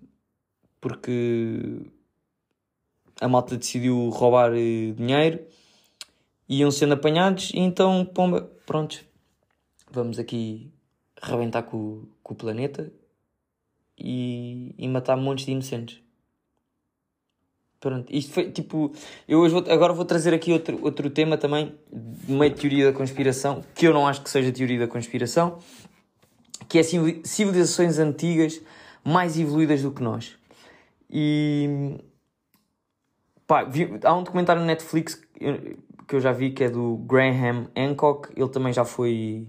porque 0.79 1.81
a 3.19 3.27
malta 3.27 3.57
decidiu 3.57 4.07
roubar 4.07 4.53
uh, 4.53 4.93
dinheiro, 4.93 5.45
iam 6.47 6.71
sendo 6.71 6.93
apanhados, 6.93 7.51
e 7.53 7.59
então, 7.59 8.05
pomba, 8.05 8.49
pronto, 8.65 9.03
vamos 9.91 10.17
aqui 10.17 10.71
rebentar 11.21 11.63
com, 11.63 12.03
com 12.23 12.33
o 12.33 12.37
planeta 12.37 12.89
e, 13.99 14.73
e 14.77 14.87
matar 14.87 15.17
montes 15.17 15.45
de 15.45 15.51
inocentes. 15.51 16.04
Pronto, 17.85 18.11
isto 18.11 18.33
foi 18.33 18.49
tipo. 18.49 18.91
Eu 19.27 19.41
hoje 19.41 19.53
vou, 19.53 19.63
agora 19.71 19.93
vou 19.93 20.05
trazer 20.05 20.33
aqui 20.33 20.51
outro, 20.51 20.79
outro 20.81 21.07
tema 21.07 21.37
também, 21.37 21.75
meio 22.27 22.51
teoria 22.51 22.91
da 22.91 22.97
conspiração, 22.97 23.63
que 23.75 23.85
eu 23.87 23.93
não 23.93 24.07
acho 24.07 24.23
que 24.23 24.29
seja 24.31 24.51
teoria 24.51 24.79
da 24.79 24.87
conspiração, 24.87 25.59
que 26.67 26.79
é 26.79 26.81
civilizações 26.81 27.99
antigas 27.99 28.59
mais 29.03 29.37
evoluídas 29.37 29.83
do 29.83 29.91
que 29.91 30.01
nós. 30.01 30.35
E 31.11 31.99
pá, 33.45 33.63
vi, 33.63 33.99
há 34.03 34.15
um 34.15 34.23
documentário 34.23 34.63
no 34.63 34.67
Netflix 34.67 35.21
que 36.07 36.15
eu 36.15 36.19
já 36.19 36.31
vi 36.31 36.49
que 36.49 36.63
é 36.63 36.69
do 36.71 36.97
Graham 37.05 37.67
Hancock. 37.75 38.29
Ele 38.35 38.49
também 38.49 38.73
já 38.73 38.83
foi 38.83 39.45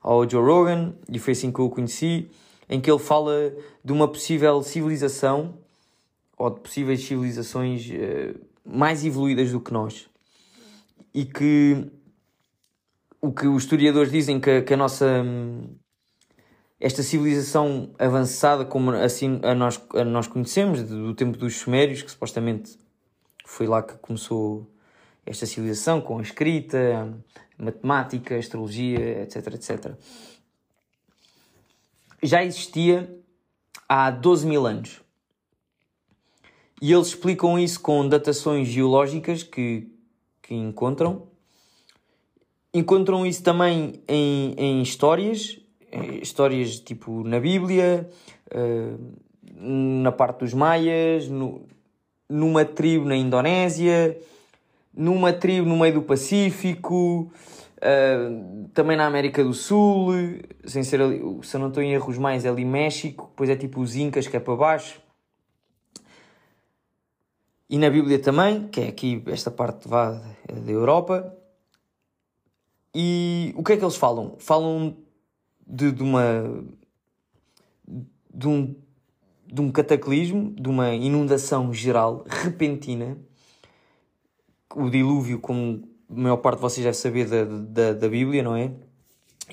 ao 0.00 0.30
Joe 0.30 0.44
Rogan 0.44 0.94
e 1.12 1.18
foi 1.18 1.32
assim 1.32 1.50
que 1.50 1.58
eu 1.58 1.64
o 1.64 1.70
conheci. 1.70 2.30
Em 2.68 2.80
que 2.80 2.88
ele 2.88 3.00
fala 3.00 3.52
de 3.84 3.92
uma 3.92 4.06
possível 4.06 4.62
civilização 4.62 5.58
ou 6.40 6.48
de 6.48 6.60
possíveis 6.60 7.04
civilizações 7.04 7.86
uh, 7.90 8.40
mais 8.64 9.04
evoluídas 9.04 9.52
do 9.52 9.60
que 9.60 9.70
nós. 9.70 10.08
E 11.12 11.26
que 11.26 11.86
o 13.20 13.30
que 13.30 13.46
os 13.46 13.64
historiadores 13.64 14.10
dizem 14.10 14.40
que, 14.40 14.62
que 14.62 14.72
a 14.72 14.76
nossa. 14.76 15.22
Hum, 15.22 15.76
esta 16.80 17.02
civilização 17.02 17.94
avançada 17.98 18.64
como 18.64 18.90
assim 18.92 19.38
a 19.42 19.54
nós, 19.54 19.78
a 19.94 20.02
nós 20.02 20.26
conhecemos, 20.26 20.82
do 20.82 21.14
tempo 21.14 21.36
dos 21.36 21.56
Sumérios, 21.56 22.00
que 22.00 22.10
supostamente 22.10 22.78
foi 23.44 23.66
lá 23.66 23.82
que 23.82 23.98
começou 23.98 24.66
esta 25.26 25.44
civilização 25.44 26.00
com 26.00 26.18
a 26.18 26.22
escrita, 26.22 26.78
a 27.58 27.62
matemática, 27.62 28.34
a 28.34 28.38
astrologia, 28.38 29.20
etc, 29.24 29.46
etc. 29.48 29.92
Já 32.22 32.42
existia 32.42 33.14
há 33.86 34.10
12 34.10 34.46
mil 34.46 34.66
anos. 34.66 35.02
E 36.80 36.92
eles 36.92 37.08
explicam 37.08 37.58
isso 37.58 37.78
com 37.80 38.08
datações 38.08 38.66
geológicas 38.68 39.42
que, 39.42 39.86
que 40.40 40.54
encontram. 40.54 41.28
Encontram 42.72 43.26
isso 43.26 43.42
também 43.42 44.00
em, 44.08 44.54
em 44.56 44.82
histórias, 44.82 45.58
histórias 46.22 46.80
tipo 46.80 47.22
na 47.22 47.38
Bíblia, 47.38 48.08
uh, 48.54 48.98
na 49.60 50.10
parte 50.10 50.38
dos 50.38 50.54
Maias, 50.54 51.28
no, 51.28 51.66
numa 52.28 52.64
tribo 52.64 53.04
na 53.04 53.16
Indonésia, 53.16 54.18
numa 54.94 55.32
tribo 55.32 55.68
no 55.68 55.76
meio 55.76 55.94
do 55.94 56.02
Pacífico, 56.02 57.30
uh, 57.76 58.68
também 58.72 58.96
na 58.96 59.06
América 59.06 59.44
do 59.44 59.52
Sul, 59.52 60.12
sem 60.64 60.82
ser 60.82 61.02
ali, 61.02 61.20
se 61.42 61.58
não 61.58 61.68
estou 61.68 61.82
em 61.82 61.92
erros 61.92 62.16
mais, 62.16 62.46
é 62.46 62.48
ali 62.48 62.64
México, 62.64 63.26
depois 63.30 63.50
é 63.50 63.56
tipo 63.56 63.80
os 63.80 63.96
Incas 63.96 64.26
que 64.26 64.36
é 64.36 64.40
para 64.40 64.56
baixo. 64.56 65.09
E 67.70 67.78
na 67.78 67.88
Bíblia 67.88 68.18
também, 68.18 68.66
que 68.66 68.80
é 68.80 68.88
aqui 68.88 69.22
esta 69.26 69.48
parte 69.48 69.86
vá 69.86 70.20
da 70.52 70.72
Europa. 70.72 71.32
E 72.92 73.54
o 73.56 73.62
que 73.62 73.74
é 73.74 73.76
que 73.76 73.84
eles 73.84 73.94
falam? 73.94 74.34
Falam 74.40 74.96
de, 75.64 75.92
de 75.92 76.02
uma. 76.02 76.64
de 78.34 78.48
um, 78.48 78.74
de 79.46 79.60
um 79.60 79.70
cataclismo, 79.70 80.50
de 80.50 80.68
uma 80.68 80.92
inundação 80.94 81.72
geral, 81.72 82.24
repentina. 82.26 83.16
O 84.74 84.90
dilúvio, 84.90 85.38
como 85.38 85.88
a 86.10 86.20
maior 86.20 86.38
parte 86.38 86.56
de 86.56 86.62
vocês 86.62 86.84
deve 86.84 86.96
saber 86.96 87.28
da, 87.28 87.44
da, 87.44 87.92
da 87.92 88.08
Bíblia, 88.08 88.42
não 88.42 88.56
é? 88.56 88.72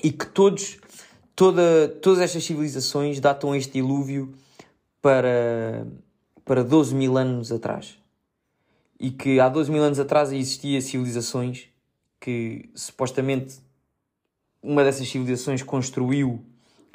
E 0.02 0.10
que 0.10 0.26
todos, 0.26 0.78
toda, 1.36 1.88
todas 2.02 2.18
estas 2.18 2.42
civilizações 2.42 3.20
datam 3.20 3.54
este 3.54 3.74
dilúvio 3.74 4.34
para, 5.00 5.86
para 6.44 6.64
12 6.64 6.96
mil 6.96 7.16
anos 7.16 7.52
atrás. 7.52 7.97
E 8.98 9.10
que 9.10 9.38
há 9.38 9.48
12 9.48 9.70
mil 9.70 9.82
anos 9.82 9.98
atrás 9.98 10.32
existia 10.32 10.80
civilizações 10.80 11.68
que 12.20 12.68
supostamente 12.74 13.58
uma 14.62 14.82
dessas 14.82 15.08
civilizações 15.08 15.62
construiu 15.62 16.30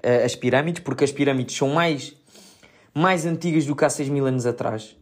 uh, 0.04 0.26
as 0.26 0.36
pirâmides, 0.36 0.84
porque 0.84 1.04
as 1.04 1.12
pirâmides 1.12 1.56
são 1.56 1.70
mais, 1.70 2.16
mais 2.94 3.26
antigas 3.26 3.66
do 3.66 3.76
que 3.76 3.86
há 3.86 3.90
6 3.90 4.10
mil 4.10 4.26
anos 4.26 4.46
atrás. 4.46 4.98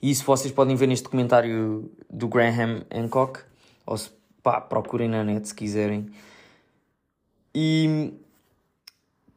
E 0.00 0.10
isso 0.10 0.24
vocês 0.24 0.52
podem 0.52 0.76
ver 0.76 0.88
neste 0.88 1.04
documentário 1.04 1.90
do 2.10 2.28
Graham 2.28 2.84
Hancock, 2.90 3.40
ou 3.86 3.96
se, 3.96 4.10
pá, 4.42 4.60
procurem 4.60 5.08
na 5.08 5.22
net 5.22 5.48
se 5.48 5.54
quiserem. 5.54 6.10
E 7.54 8.12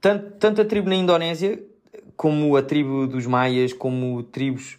tanto, 0.01 0.31
tanto 0.37 0.61
a 0.61 0.65
tribo 0.65 0.89
na 0.89 0.95
Indonésia, 0.95 1.61
como 2.17 2.55
a 2.55 2.63
tribo 2.63 3.05
dos 3.07 3.25
Maias, 3.25 3.73
como 3.73 4.23
tribos 4.23 4.77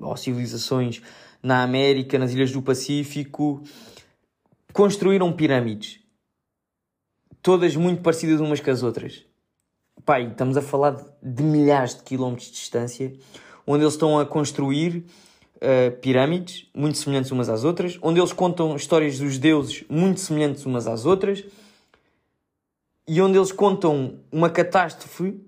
ou 0.00 0.16
civilizações 0.16 1.02
na 1.42 1.62
América, 1.62 2.18
nas 2.18 2.32
ilhas 2.32 2.50
do 2.50 2.62
Pacífico, 2.62 3.62
construíram 4.72 5.32
pirâmides. 5.32 6.00
Todas 7.40 7.76
muito 7.76 8.02
parecidas 8.02 8.40
umas 8.40 8.60
com 8.60 8.70
as 8.70 8.82
outras. 8.82 9.24
Pai, 10.04 10.28
estamos 10.28 10.56
a 10.56 10.62
falar 10.62 10.96
de 11.22 11.42
milhares 11.42 11.94
de 11.94 12.02
quilómetros 12.02 12.48
de 12.48 12.54
distância, 12.54 13.12
onde 13.66 13.84
eles 13.84 13.94
estão 13.94 14.18
a 14.18 14.26
construir 14.26 15.04
uh, 15.56 15.96
pirâmides 16.00 16.68
muito 16.74 16.98
semelhantes 16.98 17.30
umas 17.30 17.48
às 17.48 17.64
outras, 17.64 17.98
onde 18.02 18.20
eles 18.20 18.32
contam 18.32 18.76
histórias 18.76 19.18
dos 19.18 19.38
deuses 19.38 19.84
muito 19.88 20.20
semelhantes 20.20 20.66
umas 20.66 20.86
às 20.86 21.06
outras, 21.06 21.44
e 23.08 23.20
onde 23.20 23.38
eles 23.38 23.52
contam 23.52 24.18
uma 24.30 24.50
catástrofe 24.50 25.40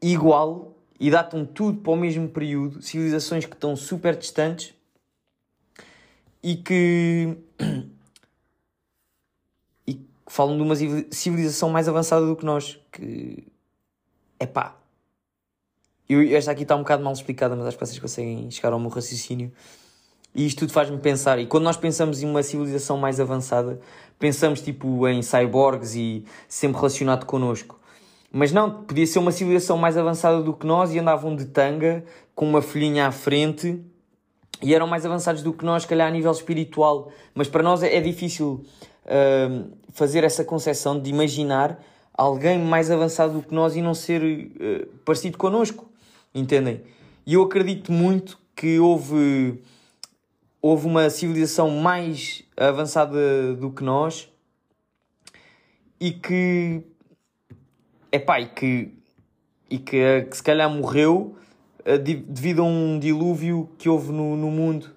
igual 0.00 0.73
e 0.98 1.10
datam 1.10 1.44
tudo 1.44 1.80
para 1.80 1.92
o 1.92 1.96
mesmo 1.96 2.28
período, 2.28 2.80
civilizações 2.82 3.44
que 3.44 3.54
estão 3.54 3.74
super 3.76 4.16
distantes 4.16 4.74
e 6.42 6.56
que 6.56 7.36
e 9.86 9.94
que 9.94 10.06
falam 10.26 10.56
de 10.56 10.62
uma 10.62 10.74
civilização 11.10 11.70
mais 11.70 11.88
avançada 11.88 12.24
do 12.26 12.36
que 12.36 12.44
nós, 12.44 12.78
que 12.92 13.46
é 14.38 14.46
pá. 14.46 14.76
Eu, 16.08 16.20
esta 16.36 16.50
aqui 16.50 16.62
está 16.62 16.76
um 16.76 16.80
bocado 16.80 17.02
mal 17.02 17.12
explicada, 17.12 17.56
mas 17.56 17.66
acho 17.66 17.78
que 17.78 17.86
vocês 17.86 17.98
conseguem 17.98 18.50
chegar 18.50 18.72
ao 18.72 18.78
meu 18.78 18.90
raciocínio. 18.90 19.50
E 20.34 20.46
isto 20.46 20.60
tudo 20.60 20.72
faz-me 20.72 20.98
pensar. 20.98 21.38
E 21.38 21.46
quando 21.46 21.64
nós 21.64 21.76
pensamos 21.76 22.22
em 22.22 22.26
uma 22.28 22.42
civilização 22.42 22.98
mais 22.98 23.20
avançada, 23.20 23.80
pensamos 24.18 24.60
tipo 24.60 25.08
em 25.08 25.22
cyborgs 25.22 25.94
e 25.94 26.24
sempre 26.48 26.76
relacionado 26.76 27.24
connosco. 27.24 27.80
Mas 28.36 28.50
não, 28.50 28.82
podia 28.82 29.06
ser 29.06 29.20
uma 29.20 29.30
civilização 29.30 29.78
mais 29.78 29.96
avançada 29.96 30.42
do 30.42 30.52
que 30.52 30.66
nós 30.66 30.92
e 30.92 30.98
andavam 30.98 31.36
de 31.36 31.44
tanga, 31.44 32.04
com 32.34 32.44
uma 32.44 32.60
filhinha 32.60 33.06
à 33.06 33.12
frente, 33.12 33.80
e 34.60 34.74
eram 34.74 34.88
mais 34.88 35.06
avançados 35.06 35.40
do 35.40 35.52
que 35.52 35.64
nós, 35.64 35.82
se 35.82 35.88
calhar 35.88 36.08
a 36.08 36.10
nível 36.10 36.32
espiritual. 36.32 37.12
Mas 37.32 37.46
para 37.46 37.62
nós 37.62 37.84
é, 37.84 37.94
é 37.94 38.00
difícil 38.00 38.66
uh, 39.04 39.70
fazer 39.90 40.24
essa 40.24 40.42
concepção 40.42 40.98
de 40.98 41.08
imaginar 41.10 41.80
alguém 42.12 42.58
mais 42.58 42.90
avançado 42.90 43.34
do 43.34 43.42
que 43.42 43.54
nós 43.54 43.76
e 43.76 43.80
não 43.80 43.94
ser 43.94 44.20
uh, 44.20 44.86
parecido 45.04 45.38
connosco. 45.38 45.88
Entendem? 46.34 46.82
E 47.24 47.34
eu 47.34 47.42
acredito 47.44 47.92
muito 47.92 48.36
que 48.56 48.80
houve, 48.80 49.62
houve 50.60 50.88
uma 50.88 51.08
civilização 51.08 51.70
mais 51.70 52.42
avançada 52.56 53.54
do 53.54 53.70
que 53.70 53.84
nós 53.84 54.28
e 56.00 56.10
que 56.10 56.82
epá, 58.14 58.40
e 58.40 58.46
que, 58.46 58.92
e 59.70 59.78
que, 59.78 59.96
eh, 59.96 60.22
que 60.22 60.36
se 60.36 60.42
calhar 60.42 60.70
morreu 60.70 61.36
uh, 61.80 61.98
devido 61.98 62.62
a 62.62 62.64
um 62.64 62.98
dilúvio 62.98 63.68
que 63.78 63.88
houve 63.88 64.12
no, 64.12 64.36
no 64.36 64.50
mundo. 64.50 64.90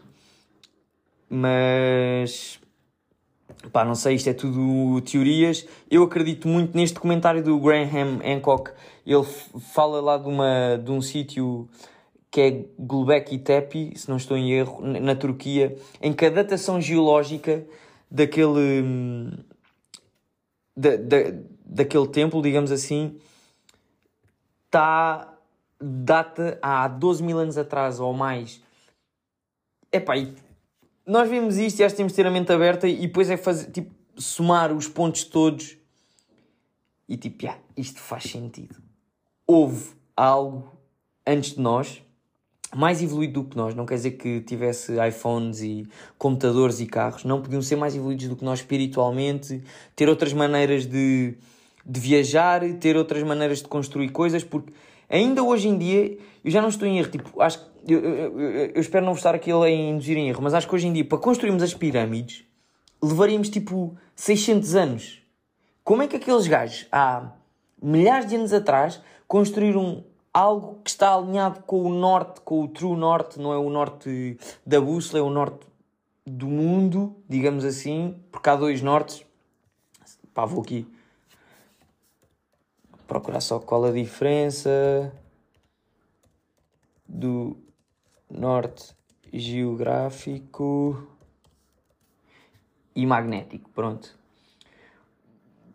Mas 1.30 2.60
pá, 3.72 3.84
não 3.84 3.96
sei, 3.96 4.16
isto 4.16 4.30
é 4.30 4.34
tudo 4.34 5.02
teorias. 5.02 5.68
Eu 5.90 6.04
acredito 6.04 6.48
muito 6.48 6.78
neste 6.78 7.00
comentário 7.00 7.44
do 7.44 7.60
Graham 7.60 8.20
Hancock. 8.24 8.72
Ele 9.06 9.24
fala 9.74 10.02
lá 10.02 10.18
de, 10.18 10.28
uma, 10.28 10.78
de 10.78 10.92
um 10.92 11.02
sítio 11.02 11.68
que 12.30 12.42
é 12.42 12.66
Gulbekli 12.78 13.40
Tepe, 13.40 13.94
se 13.96 14.10
não 14.10 14.18
estou 14.18 14.38
em 14.38 14.52
erro, 14.52 14.82
na 14.82 15.16
Turquia, 15.16 15.76
em 16.02 16.14
que 16.14 16.26
a 16.26 16.30
datação 16.30 16.80
geológica 16.80 17.66
daquele, 18.12 18.82
hum, 18.84 19.32
da, 20.76 20.98
da, 20.98 21.18
daquele 21.68 22.08
templo, 22.08 22.42
digamos 22.42 22.72
assim, 22.72 23.20
está 24.66 25.38
data 25.80 26.58
há 26.62 26.88
12 26.88 27.22
mil 27.24 27.38
anos 27.38 27.58
atrás 27.58 28.00
ou 28.00 28.14
mais. 28.14 28.62
Epá, 29.92 30.18
e 30.18 30.34
nós 31.06 31.30
vimos 31.30 31.58
isto 31.58 31.80
e 31.80 31.84
acho 31.84 31.94
que 31.94 31.98
temos 31.98 32.14
de 32.14 32.16
ter 32.16 32.26
a 32.26 32.32
mente 32.32 32.52
aberta 32.52 32.88
e 32.88 33.02
depois 33.02 33.30
é 33.30 33.38
fazer, 33.38 33.72
tipo, 33.72 33.94
somar 34.16 34.74
os 34.74 34.88
pontos 34.88 35.24
todos 35.24 35.78
e 37.08 37.16
tipo, 37.16 37.44
yeah, 37.46 37.62
isto 37.76 38.00
faz 38.00 38.24
sentido. 38.24 38.76
Houve 39.46 39.92
algo 40.16 40.78
antes 41.26 41.54
de 41.54 41.62
nós 41.62 42.02
mais 42.76 43.02
evoluído 43.02 43.42
do 43.42 43.50
que 43.50 43.56
nós. 43.56 43.74
Não 43.74 43.86
quer 43.86 43.96
dizer 43.96 44.12
que 44.12 44.42
tivesse 44.42 44.94
iPhones 45.08 45.62
e 45.62 45.88
computadores 46.18 46.82
e 46.82 46.86
carros. 46.86 47.24
Não 47.24 47.42
podiam 47.42 47.62
ser 47.62 47.78
mais 47.78 47.96
evoluídos 47.96 48.28
do 48.28 48.36
que 48.36 48.44
nós 48.44 48.60
espiritualmente, 48.60 49.64
ter 49.96 50.10
outras 50.10 50.34
maneiras 50.34 50.86
de 50.86 51.38
de 51.88 52.00
viajar, 52.02 52.62
ter 52.80 52.98
outras 52.98 53.24
maneiras 53.24 53.60
de 53.60 53.68
construir 53.68 54.10
coisas, 54.10 54.44
porque 54.44 54.74
ainda 55.10 55.42
hoje 55.42 55.70
em 55.70 55.78
dia, 55.78 56.18
eu 56.44 56.52
já 56.52 56.62
não 56.62 56.68
estou 56.68 56.86
em 56.86 57.00
erro, 57.00 57.10
tipo, 57.10 57.42
acho 57.42 57.66
eu, 57.88 58.00
eu, 58.04 58.40
eu, 58.42 58.66
eu 58.76 58.82
espero 58.82 59.06
não 59.06 59.14
estar 59.14 59.34
aqui 59.34 59.50
a 59.50 59.70
induzir 59.70 60.18
em 60.18 60.28
erro, 60.28 60.42
mas 60.44 60.54
acho 60.54 60.68
que 60.68 60.76
hoje 60.76 60.88
em 60.88 60.94
dia, 60.94 61.06
para 61.06 61.18
construirmos 61.18 61.64
as 61.64 61.74
pirâmides, 61.74 62.44
levaríamos 63.02 63.48
tipo 63.48 63.96
600 64.14 64.76
anos. 64.76 65.22
Como 65.86 66.02
é 66.02 66.08
que 66.08 66.18
aqueles 66.18 66.48
gajos, 66.48 66.86
há 66.92 67.32
milhares 67.82 68.28
de 68.28 68.36
anos 68.36 68.52
atrás, 68.52 69.02
construíram 69.26 70.04
algo 70.34 70.82
que 70.84 70.90
está 70.90 71.16
alinhado 71.16 71.62
com 71.62 71.82
o 71.84 71.94
norte, 71.94 72.42
com 72.42 72.62
o 72.64 72.68
true 72.68 72.98
norte, 72.98 73.40
não 73.40 73.54
é 73.54 73.58
o 73.58 73.70
norte 73.70 74.38
da 74.66 74.82
bússola, 74.82 75.20
é 75.20 75.26
o 75.26 75.30
norte 75.30 75.66
do 76.26 76.48
mundo, 76.48 77.16
digamos 77.30 77.64
assim, 77.64 78.18
porque 78.30 78.50
há 78.50 78.58
dois 78.58 78.82
nortes. 78.82 79.26
Pá, 80.34 80.44
vou 80.44 80.62
aqui 80.62 80.86
procurar 83.08 83.42
só 83.42 83.60
qual 83.60 83.86
a 83.86 83.92
diferença 83.92 85.12
do 87.08 87.58
norte 88.30 88.94
geográfico 89.34 91.08
e 92.96 93.06
magnético. 93.06 93.70
Pronto. 93.70 94.18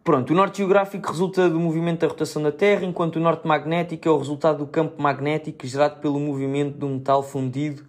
Pronto, 0.05 0.31
o 0.31 0.35
norte 0.35 0.59
geográfico 0.59 1.09
resulta 1.11 1.49
do 1.49 1.61
movimento 1.61 2.01
da 2.01 2.09
rotação 2.09 2.43
da 2.43 2.51
Terra, 2.51 2.85
enquanto 2.85 3.17
o 3.17 3.21
norte 3.21 3.47
magnético 3.47 4.09
é 4.09 4.11
o 4.11 4.19
resultado 4.19 4.59
do 4.59 4.67
campo 4.67 5.01
magnético 5.01 5.65
gerado 5.65 6.01
pelo 6.01 6.19
movimento 6.19 6.77
do 6.77 6.89
metal 6.89 7.23
fundido 7.23 7.85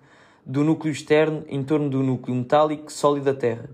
do 0.45 0.63
núcleo 0.63 0.91
externo 0.91 1.43
em 1.47 1.63
torno 1.63 1.89
do 1.89 2.03
núcleo 2.03 2.35
metálico 2.35 2.91
sólido 2.91 3.25
da 3.25 3.33
Terra. 3.33 3.67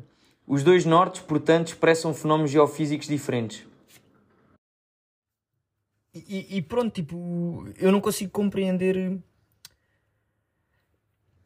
Os 0.48 0.64
dois 0.64 0.86
nortes, 0.86 1.22
portanto, 1.22 1.68
expressam 1.68 2.14
fenómenos 2.14 2.50
geofísicos 2.50 3.08
diferentes. 3.08 3.69
E, 6.28 6.62
pronto, 6.62 6.94
tipo, 6.94 7.66
eu 7.78 7.92
não 7.92 8.02
consigo 8.02 8.32
compreender. 8.32 9.20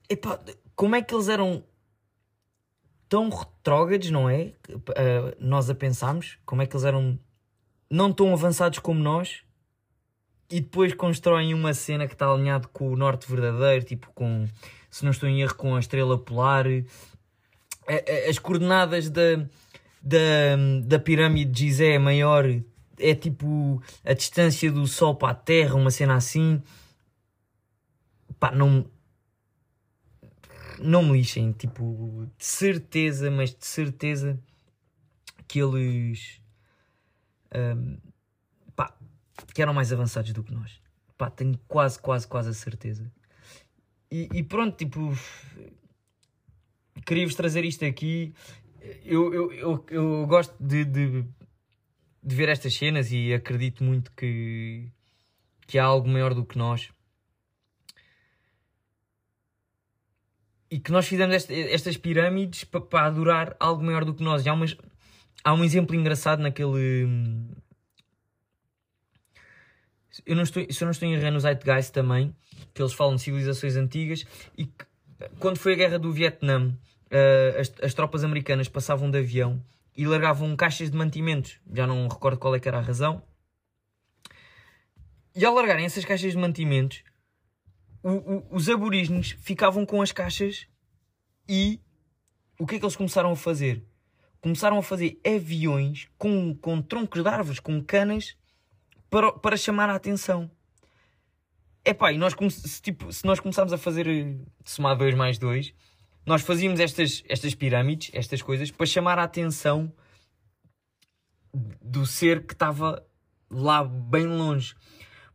Epá, 0.10 0.40
como 0.76 0.96
é 0.96 1.02
que 1.02 1.14
eles 1.14 1.30
eram 1.30 1.64
tão 3.08 3.30
retrógrados, 3.30 4.10
não 4.10 4.30
é? 4.30 4.54
Uh, 4.70 5.36
nós 5.40 5.70
a 5.70 5.76
pensarmos, 5.76 6.38
como 6.46 6.62
é 6.62 6.66
que 6.66 6.76
eles 6.76 6.86
eram 6.86 7.20
não 7.90 8.12
tão 8.12 8.34
avançados 8.34 8.80
como 8.80 9.00
nós 9.00 9.44
e 10.50 10.60
depois 10.60 10.94
constroem 10.94 11.54
uma 11.54 11.74
cena 11.74 12.08
que 12.08 12.14
está 12.14 12.28
alinhado 12.28 12.68
com 12.70 12.92
o 12.92 12.96
norte 12.96 13.30
verdadeiro, 13.30 13.86
tipo 13.86 14.12
com, 14.14 14.48
se 14.90 15.04
não 15.04 15.12
estou 15.12 15.30
em 15.30 15.42
erro, 15.42 15.56
com 15.56 15.76
a 15.76 15.80
estrela 15.80 16.18
polar. 16.18 16.66
As 18.30 18.40
coordenadas 18.40 19.10
da, 19.10 19.46
da, 20.02 20.56
da 20.84 21.00
pirâmide 21.00 21.52
de 21.52 21.60
Gizé 21.60 21.98
maior 22.00 22.46
é 23.00 23.16
tipo 23.16 23.82
a 24.04 24.14
distância 24.14 24.72
do 24.72 24.86
Sol 24.88 25.16
para 25.16 25.32
a 25.32 25.36
Terra, 25.36 25.76
uma 25.76 25.92
cena 25.92 26.16
assim. 26.16 26.62
Pá, 28.40 28.52
não. 28.52 28.90
Não 30.80 31.04
me 31.04 31.14
lixem, 31.14 31.52
tipo, 31.54 32.28
de 32.38 32.46
certeza, 32.46 33.32
mas 33.32 33.54
de 33.54 33.66
certeza 33.66 34.40
que 35.48 35.60
eles. 35.60 36.42
Um, 37.56 37.98
pá, 38.76 38.94
que 39.54 39.62
eram 39.62 39.74
mais 39.74 39.94
avançados 39.94 40.34
do 40.34 40.44
que 40.44 40.54
nós. 40.54 40.82
Pá, 41.18 41.30
tenho 41.30 41.58
quase, 41.68 42.00
quase, 42.00 42.28
quase 42.28 42.50
a 42.50 42.54
certeza. 42.54 43.12
E, 44.12 44.28
e 44.34 44.44
pronto, 44.44 44.76
tipo. 44.76 45.16
Queria-vos 47.06 47.36
trazer 47.36 47.64
isto 47.66 47.86
aqui. 47.86 48.34
Eu, 49.06 49.34
eu, 49.34 49.54
eu, 49.54 49.86
eu 49.90 50.28
gosto 50.28 50.56
de, 50.60 50.84
de, 50.84 51.26
de, 52.24 52.36
ver 52.36 52.50
estas 52.50 52.74
cenas 52.74 53.12
e 53.12 53.34
acredito 53.34 53.84
muito 53.84 54.12
que, 54.14 54.90
que 55.68 55.78
há 55.78 55.86
algo 55.86 56.08
maior 56.08 56.34
do 56.34 56.46
que 56.46 56.58
nós. 56.58 56.90
E 60.70 60.80
que 60.80 60.92
nós 60.92 61.08
fizemos 61.08 61.36
esta, 61.36 61.54
estas 61.54 61.98
pirâmides 61.98 62.64
para, 62.64 62.82
para 62.82 63.06
adorar 63.06 63.56
algo 63.60 63.84
maior 63.84 64.06
do 64.06 64.14
que 64.14 64.24
nós. 64.24 64.46
E 64.46 64.50
há, 64.50 64.54
umas, 64.54 64.76
há 65.44 65.54
um 65.54 65.64
exemplo 65.64 65.96
engraçado 65.96 66.42
naquele 66.42 67.14
eu 70.26 70.36
não 70.36 70.44
estou, 70.44 70.64
se 70.70 70.84
eu 70.84 70.86
não 70.86 70.92
estou 70.92 71.08
em 71.08 71.14
erro, 71.14 71.26
é 71.26 71.32
no 71.32 71.40
Zeitgeist 71.40 71.92
também, 71.92 72.36
que 72.74 72.82
eles 72.82 72.94
falam 72.94 73.16
de 73.16 73.22
civilizações 73.22 73.76
antigas 73.76 74.26
e 74.58 74.66
que, 74.66 74.86
quando 75.40 75.58
foi 75.58 75.74
a 75.74 75.76
guerra 75.76 76.00
do 76.00 76.12
Vietnã, 76.12 76.68
uh, 76.68 77.60
as, 77.60 77.74
as, 77.82 77.94
tropas 77.94 78.24
americanas 78.24 78.68
passavam 78.68 79.10
de 79.10 79.18
avião 79.18 79.64
e 79.96 80.06
largavam 80.06 80.56
caixas 80.56 80.90
de 80.90 80.98
mantimentos, 80.98 81.60
já 81.72 81.86
não 81.86 82.08
recordo 82.08 82.40
qual 82.40 82.56
é 82.56 82.60
que 82.60 82.68
era 82.68 82.80
a 82.80 82.82
razão. 82.82 83.24
E 85.36 85.44
ao 85.46 85.54
largarem 85.54 85.86
essas 85.86 86.06
caixas 86.06 86.32
de 86.32 86.38
mantimentos, 86.38 87.04
o, 88.04 88.12
o, 88.12 88.56
os 88.56 88.70
aborígenes 88.70 89.32
ficavam 89.40 89.86
com 89.86 90.02
as 90.02 90.12
caixas 90.12 90.68
e 91.48 91.80
o 92.60 92.66
que 92.66 92.76
é 92.76 92.80
que 92.80 92.86
eles 92.86 92.96
começaram 92.96 93.32
a 93.32 93.36
fazer? 93.36 93.84
Começaram 94.42 94.78
a 94.78 94.84
fazer 94.84 95.20
aviões 95.26 96.10
com, 96.18 96.54
com 96.56 96.82
troncos 96.82 97.24
de 97.24 97.30
árvores, 97.30 97.60
com 97.60 97.84
canas 97.84 98.36
para, 99.10 99.32
para 99.32 99.58
chamar 99.58 99.90
a 99.90 99.96
atenção. 99.96 100.52
É 101.86 101.94
pá, 101.94 102.12
e 102.12 102.18
nós, 102.18 102.34
se, 102.52 102.82
tipo, 102.82 103.12
se 103.12 103.26
nós 103.26 103.40
começarmos 103.40 103.74
a 103.74 103.78
fazer 103.78 104.08
eh, 104.08 104.38
somar 104.64 104.98
2 104.98 105.16
mais 105.16 105.38
2, 105.38 105.74
nós 106.26 106.42
fazíamos 106.42 106.80
estas, 106.80 107.24
estas 107.28 107.54
pirâmides, 107.54 108.12
estas 108.14 108.42
coisas, 108.42 108.72
para 108.72 108.86
chamar 108.86 109.20
a 109.20 109.24
atenção 109.24 109.92
do 111.82 112.06
ser 112.06 112.46
que 112.46 112.54
estava 112.54 113.06
lá 113.50 113.84
bem 113.84 114.26
longe. 114.26 114.76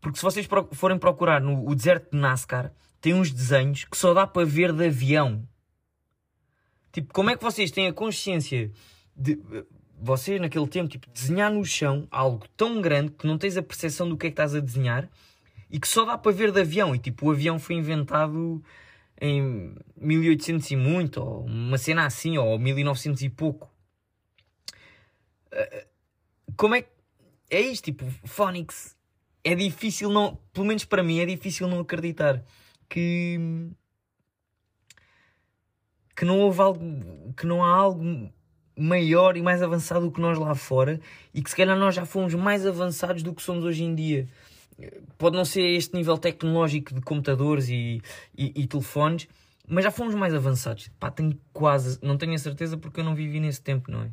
Porque 0.01 0.19
se 0.19 0.25
vocês 0.25 0.49
forem 0.73 0.99
procurar 0.99 1.41
no 1.41 1.75
deserto 1.75 2.13
de 2.13 2.19
Nascar, 2.19 2.73
tem 3.01 3.15
uns 3.15 3.31
desenhos 3.31 3.85
que 3.85 3.97
só 3.97 4.15
dá 4.15 4.27
para 4.27 4.45
ver 4.45 4.73
de 4.73 4.87
avião. 4.87 5.47
Tipo, 6.93 7.13
como 7.13 7.31
é 7.31 7.37
que 7.37 7.43
vocês 7.43 7.71
têm 7.71 7.87
a 7.87 7.93
consciência 7.93 8.73
de 9.15 9.39
você 10.01 10.39
naquele 10.39 10.67
tempo, 10.69 10.89
tipo, 10.89 11.11
desenhar 11.11 11.53
no 11.53 11.65
chão 11.65 12.07
algo 12.11 12.47
tão 12.57 12.81
grande 12.81 13.13
que 13.13 13.27
não 13.27 13.37
tens 13.37 13.57
a 13.57 13.63
percepção 13.63 14.09
do 14.09 14.17
que 14.17 14.27
é 14.27 14.31
que 14.31 14.35
estás 14.35 14.55
a 14.55 14.61
desenhar 14.61 15.09
e 15.71 15.79
que 15.79 15.89
só 15.89 16.05
dá 16.05 16.17
para 16.17 16.33
ver 16.33 16.53
de 16.53 16.61
avião. 16.61 16.95
E 16.95 16.99
tipo, 16.99 17.27
o 17.27 17.31
avião 17.31 17.59
foi 17.59 17.77
inventado 17.77 18.63
em 19.21 19.75
1800 19.97 20.71
e 20.71 20.77
muito, 20.77 21.21
ou 21.21 21.45
uma 21.45 21.79
cena 21.79 22.07
assim, 22.07 22.39
ou 22.39 22.59
1900 22.59 23.23
e 23.23 23.29
pouco. 23.29 23.71
Eh, 25.51 25.87
como 26.57 26.75
é 26.75 26.83
que. 26.83 26.89
É 27.51 27.61
isto, 27.61 27.85
tipo, 27.85 28.05
Phonics. 28.25 28.97
É 29.43 29.55
difícil 29.55 30.11
não. 30.11 30.39
Pelo 30.53 30.67
menos 30.67 30.85
para 30.85 31.03
mim, 31.03 31.19
é 31.21 31.27
difícil 31.27 31.69
não 31.69 31.81
acreditar 31.81 32.45
que. 32.89 33.71
que 36.17 36.25
não 36.25 36.41
houve 36.41 36.61
algo. 36.61 37.35
que 37.37 37.47
não 37.47 37.65
há 37.65 37.75
algo 37.75 38.33
maior 38.77 39.37
e 39.37 39.43
mais 39.43 39.63
avançado 39.63 40.07
do 40.07 40.13
que 40.13 40.21
nós 40.21 40.39
lá 40.39 40.55
fora 40.55 41.01
e 41.35 41.43
que 41.43 41.51
se 41.51 41.57
calhar 41.57 41.77
nós 41.77 41.95
já 41.95 42.07
fomos 42.07 42.33
mais 42.35 42.65
avançados 42.65 43.25
do 43.25 43.35
que 43.35 43.43
somos 43.43 43.65
hoje 43.65 43.83
em 43.83 43.95
dia. 43.95 44.29
Pode 45.17 45.37
não 45.37 45.45
ser 45.45 45.63
este 45.63 45.95
nível 45.97 46.17
tecnológico 46.17 46.95
de 46.95 47.01
computadores 47.01 47.69
e, 47.69 48.01
e, 48.37 48.53
e 48.63 48.67
telefones, 48.67 49.29
mas 49.67 49.85
já 49.85 49.91
fomos 49.91 50.15
mais 50.15 50.33
avançados. 50.35 50.89
Pá, 50.99 51.11
tenho 51.11 51.39
quase, 51.53 51.99
não 52.03 52.17
tenho 52.17 52.35
a 52.35 52.39
certeza 52.39 52.77
porque 52.77 53.01
eu 53.01 53.05
não 53.05 53.15
vivi 53.15 53.41
nesse 53.41 53.61
tempo, 53.61 53.91
não 53.91 54.03
é? 54.03 54.11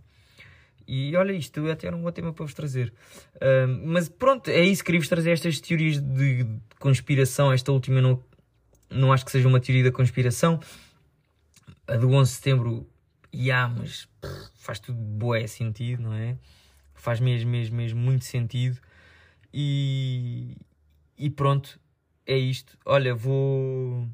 E 0.88 1.16
olha 1.16 1.32
isto, 1.32 1.68
até 1.70 1.88
era 1.88 1.96
um 1.96 2.02
bom 2.02 2.12
tema 2.12 2.32
para 2.32 2.46
vos 2.46 2.54
trazer. 2.54 2.94
Uh, 3.36 3.68
mas 3.86 4.08
pronto, 4.08 4.50
é 4.50 4.64
isso, 4.64 4.84
queria-vos 4.84 5.08
trazer 5.08 5.32
estas 5.32 5.60
teorias 5.60 6.00
de, 6.00 6.46
conspiração. 6.80 7.52
Esta 7.52 7.72
última 7.72 8.02
não, 8.02 8.22
não 8.90 9.12
acho 9.12 9.26
que 9.26 9.32
seja 9.32 9.48
uma 9.48 9.60
teoria 9.60 9.84
da 9.84 9.92
conspiração. 9.92 10.60
A 11.88 11.96
do 11.96 12.10
11 12.12 12.32
de 12.32 12.36
setembro 12.38 12.88
yeah, 13.34 13.74
mas 13.76 14.08
pff, 14.22 14.50
faz 14.56 14.80
tudo 14.80 14.98
boé 14.98 15.48
sentido, 15.48 16.04
não 16.04 16.14
é? 16.14 16.38
Faz 16.94 17.20
mesmo, 17.20 17.50
mesmo, 17.50 17.76
mesmo 17.76 18.00
muito 18.00 18.26
sentido. 18.26 18.80
E, 19.58 20.58
e 21.18 21.30
pronto, 21.30 21.80
é 22.26 22.38
isto. 22.38 22.78
Olha, 22.86 23.16
vou. 23.16 24.02
O 24.04 24.10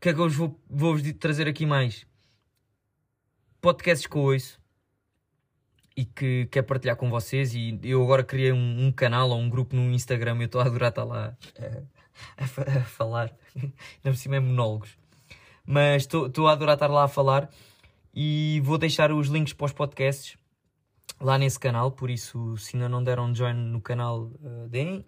que 0.00 0.10
é 0.10 0.14
que 0.14 0.20
eu 0.20 0.30
vou, 0.30 0.60
vou-vos 0.70 1.02
trazer 1.14 1.48
aqui 1.48 1.66
mais? 1.66 2.06
Podcasts 3.60 4.06
que 4.06 4.14
eu 4.14 4.22
ouço 4.22 4.60
e 5.96 6.04
que 6.04 6.46
quero 6.52 6.66
partilhar 6.66 6.94
com 6.94 7.10
vocês. 7.10 7.52
E 7.52 7.80
eu 7.82 8.00
agora 8.00 8.22
criei 8.22 8.52
um, 8.52 8.86
um 8.86 8.92
canal 8.92 9.28
ou 9.30 9.40
um 9.40 9.50
grupo 9.50 9.74
no 9.74 9.90
Instagram. 9.90 10.36
Eu 10.36 10.46
estou 10.46 10.60
a 10.60 10.66
adorar 10.66 10.90
estar 10.90 11.02
lá 11.02 11.36
a, 11.58 12.44
a, 12.44 12.78
a 12.78 12.84
falar. 12.84 13.36
Ainda 13.56 13.72
por 14.04 14.16
cima 14.16 14.36
é 14.36 14.40
monólogos. 14.40 14.96
Mas 15.66 16.02
estou 16.02 16.46
a 16.46 16.52
adorar 16.52 16.74
estar 16.74 16.86
lá 16.86 17.02
a 17.02 17.08
falar 17.08 17.50
e 18.14 18.60
vou 18.62 18.78
deixar 18.78 19.10
os 19.10 19.26
links 19.26 19.52
para 19.52 19.66
os 19.66 19.72
podcasts 19.72 20.38
lá 21.20 21.38
nesse 21.38 21.58
canal, 21.58 21.92
por 21.92 22.10
isso 22.10 22.56
se 22.56 22.76
ainda 22.76 22.88
não 22.88 23.02
deram 23.02 23.34
join 23.34 23.54
no 23.54 23.80
canal, 23.80 24.30
uh, 24.40 24.68
deem, 24.68 25.04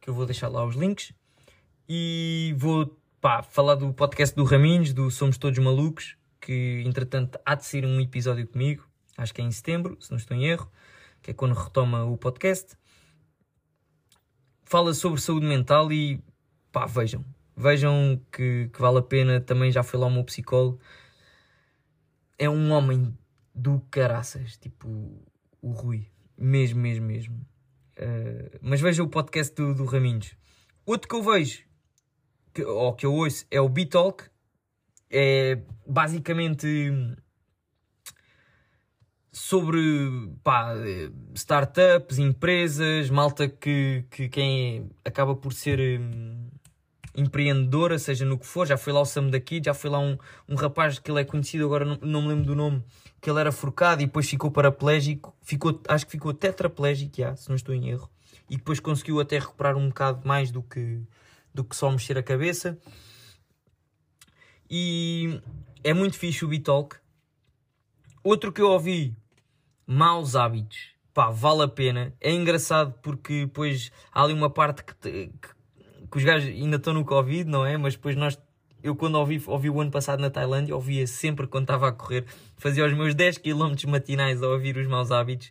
que 0.00 0.10
eu 0.10 0.14
vou 0.14 0.26
deixar 0.26 0.48
lá 0.48 0.64
os 0.64 0.74
links. 0.76 1.12
E 1.88 2.54
vou 2.56 2.96
pá, 3.20 3.42
falar 3.42 3.76
do 3.76 3.92
podcast 3.92 4.34
do 4.34 4.44
Raminhos, 4.44 4.92
do 4.92 5.10
Somos 5.10 5.38
Todos 5.38 5.58
Malucos, 5.58 6.16
que 6.40 6.82
entretanto 6.86 7.38
há 7.44 7.54
de 7.54 7.64
sair 7.64 7.84
um 7.84 8.00
episódio 8.00 8.46
comigo, 8.46 8.86
acho 9.16 9.32
que 9.32 9.40
é 9.40 9.44
em 9.44 9.50
setembro, 9.50 9.96
se 10.00 10.10
não 10.10 10.18
estou 10.18 10.36
em 10.36 10.44
erro, 10.46 10.70
que 11.22 11.30
é 11.30 11.34
quando 11.34 11.54
retoma 11.54 12.04
o 12.04 12.16
podcast. 12.16 12.76
Fala 14.64 14.92
sobre 14.94 15.20
saúde 15.20 15.46
mental 15.46 15.92
e 15.92 16.22
pá, 16.72 16.86
vejam, 16.86 17.24
vejam 17.56 18.20
que, 18.32 18.68
que 18.72 18.80
vale 18.80 18.98
a 18.98 19.02
pena. 19.02 19.40
Também 19.40 19.70
já 19.70 19.82
foi 19.82 19.98
lá 19.98 20.06
o 20.06 20.10
meu 20.10 20.24
psicólogo 20.24 20.80
é 22.38 22.48
um 22.48 22.70
homem 22.72 23.16
do 23.54 23.80
caraças, 23.90 24.56
tipo 24.56 25.22
o 25.66 25.72
Rui, 25.72 26.06
mesmo, 26.38 26.80
mesmo, 26.80 27.06
mesmo. 27.06 27.34
Uh, 27.98 28.58
mas 28.60 28.80
veja 28.80 29.02
o 29.02 29.08
podcast 29.08 29.52
do, 29.54 29.74
do 29.74 29.84
Raminhos. 29.84 30.36
Outro 30.84 31.08
que 31.08 31.14
eu 31.16 31.22
vejo, 31.22 31.64
que, 32.54 32.64
ou 32.64 32.94
que 32.94 33.04
eu 33.04 33.12
ouço, 33.12 33.44
é 33.50 33.60
o 33.60 33.68
B-Talk. 33.68 34.24
É 35.10 35.60
basicamente 35.86 36.66
sobre 39.32 39.78
pá, 40.42 40.74
startups, 41.34 42.18
empresas, 42.18 43.10
malta 43.10 43.48
que, 43.48 44.04
que 44.10 44.28
quem 44.28 44.90
acaba 45.04 45.34
por 45.34 45.52
ser. 45.52 46.00
Hum, 46.00 46.48
empreendedora, 47.16 47.98
seja 47.98 48.24
no 48.24 48.38
que 48.38 48.46
for. 48.46 48.66
Já 48.66 48.76
foi 48.76 48.92
lá 48.92 49.00
o 49.00 49.04
Sam 49.04 49.28
daqui, 49.30 49.60
já 49.64 49.72
foi 49.72 49.90
lá 49.90 49.98
um, 49.98 50.18
um 50.48 50.54
rapaz 50.54 50.98
que 50.98 51.10
ele 51.10 51.20
é 51.20 51.24
conhecido, 51.24 51.64
agora 51.64 51.84
não, 51.84 51.98
não 52.02 52.22
me 52.22 52.28
lembro 52.28 52.44
do 52.44 52.54
nome, 52.54 52.84
que 53.20 53.30
ele 53.30 53.40
era 53.40 53.50
forcado 53.50 54.02
e 54.02 54.06
depois 54.06 54.28
ficou 54.28 54.50
paraplégico, 54.50 55.34
ficou, 55.42 55.80
acho 55.88 56.04
que 56.04 56.12
ficou 56.12 56.34
tetraplégico, 56.34 57.16
já, 57.16 57.34
se 57.34 57.48
não 57.48 57.56
estou 57.56 57.74
em 57.74 57.88
erro, 57.88 58.10
e 58.48 58.56
depois 58.56 58.78
conseguiu 58.78 59.18
até 59.18 59.38
recuperar 59.38 59.76
um 59.76 59.88
bocado 59.88 60.26
mais 60.26 60.50
do 60.50 60.62
que, 60.62 61.00
do 61.52 61.64
que 61.64 61.74
só 61.74 61.90
mexer 61.90 62.18
a 62.18 62.22
cabeça. 62.22 62.78
E 64.68 65.40
é 65.82 65.94
muito 65.94 66.18
fixe 66.18 66.44
o 66.44 66.48
Bitalk. 66.48 66.96
Outro 68.22 68.52
que 68.52 68.60
eu 68.60 68.68
ouvi, 68.68 69.16
maus 69.86 70.34
hábitos. 70.34 70.94
Pá, 71.14 71.30
vale 71.30 71.62
a 71.62 71.68
pena. 71.68 72.12
É 72.20 72.30
engraçado 72.32 72.92
porque 73.00 73.46
depois 73.46 73.90
há 74.12 74.22
ali 74.22 74.34
uma 74.34 74.50
parte 74.50 74.84
que, 74.84 74.94
te, 74.96 75.32
que 75.40 75.55
que 76.10 76.18
os 76.18 76.24
gajos 76.24 76.48
ainda 76.48 76.76
estão 76.76 76.92
no 76.92 77.04
Covid, 77.04 77.48
não 77.48 77.64
é? 77.64 77.76
Mas 77.76 77.94
depois 77.94 78.16
nós, 78.16 78.38
eu 78.82 78.94
quando 78.94 79.16
ouvi, 79.16 79.42
ouvi 79.46 79.70
o 79.70 79.80
ano 79.80 79.90
passado 79.90 80.20
na 80.20 80.30
Tailândia, 80.30 80.74
ouvia 80.74 81.06
sempre 81.06 81.46
quando 81.46 81.64
estava 81.64 81.88
a 81.88 81.92
correr, 81.92 82.24
fazia 82.56 82.84
os 82.84 82.92
meus 82.92 83.14
10 83.14 83.38
km 83.38 83.74
matinais 83.88 84.42
a 84.42 84.48
ouvir 84.48 84.76
os 84.76 84.86
maus 84.86 85.10
hábitos. 85.10 85.50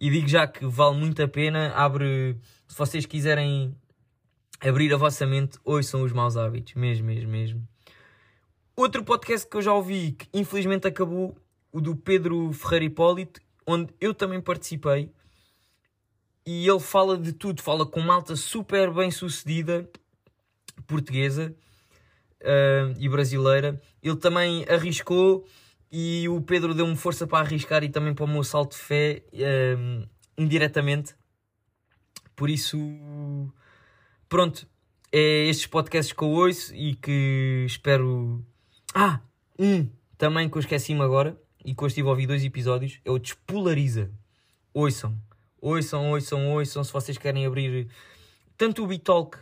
E 0.00 0.10
digo 0.10 0.28
já 0.28 0.46
que 0.46 0.64
vale 0.66 0.96
muito 0.96 1.22
a 1.22 1.28
pena. 1.28 1.72
Abre, 1.74 2.36
se 2.68 2.76
vocês 2.76 3.04
quiserem 3.04 3.74
abrir 4.60 4.92
a 4.92 4.96
vossa 4.96 5.26
mente, 5.26 5.58
ouçam 5.64 6.02
os 6.02 6.12
maus 6.12 6.36
hábitos, 6.36 6.74
mesmo, 6.74 7.06
mesmo, 7.06 7.30
mesmo. 7.30 7.68
Outro 8.76 9.02
podcast 9.02 9.48
que 9.48 9.56
eu 9.56 9.62
já 9.62 9.72
ouvi, 9.72 10.12
que 10.12 10.28
infelizmente 10.32 10.86
acabou, 10.86 11.36
o 11.72 11.80
do 11.80 11.96
Pedro 11.96 12.52
Ferreira 12.52 12.84
Hipólito, 12.84 13.40
onde 13.66 13.92
eu 14.00 14.14
também 14.14 14.40
participei. 14.40 15.10
E 16.50 16.66
ele 16.66 16.80
fala 16.80 17.18
de 17.18 17.30
tudo, 17.34 17.60
fala 17.60 17.84
com 17.84 18.00
malta 18.00 18.34
super 18.34 18.90
bem 18.90 19.10
sucedida, 19.10 19.86
portuguesa 20.86 21.54
uh, 22.40 22.96
e 22.98 23.06
brasileira. 23.06 23.78
Ele 24.02 24.16
também 24.16 24.64
arriscou 24.66 25.46
e 25.92 26.26
o 26.26 26.40
Pedro 26.40 26.72
deu-me 26.72 26.96
força 26.96 27.26
para 27.26 27.40
arriscar 27.44 27.84
e 27.84 27.90
também 27.90 28.14
para 28.14 28.24
o 28.24 28.28
meu 28.28 28.42
salto 28.42 28.70
de 28.70 28.78
fé 28.78 29.22
uh, 29.34 30.08
indiretamente. 30.38 31.14
Por 32.34 32.48
isso, 32.48 32.78
pronto, 34.26 34.66
é 35.12 35.48
estes 35.48 35.66
podcasts 35.66 36.14
que 36.14 36.22
eu 36.22 36.30
ouço 36.30 36.74
e 36.74 36.94
que 36.94 37.66
espero. 37.66 38.42
Ah, 38.94 39.20
um 39.58 39.86
também 40.16 40.48
que 40.48 40.56
eu 40.56 40.60
esqueci-me 40.60 41.02
agora 41.02 41.38
e 41.62 41.74
que 41.74 41.82
eu 41.82 41.88
estive 41.88 42.08
a 42.08 42.10
ouvir 42.12 42.26
dois 42.26 42.42
episódios 42.42 43.00
é 43.04 43.10
o 43.10 43.18
Despolariza. 43.18 44.10
Ouçam, 44.72 45.14
ouçam, 45.60 46.10
ouçam, 46.10 46.50
ouçam 46.50 46.84
se 46.84 46.92
vocês 46.92 47.18
querem 47.18 47.46
abrir 47.46 47.88
tanto 48.56 48.84
o 48.84 48.86
Bitalk 48.86 49.38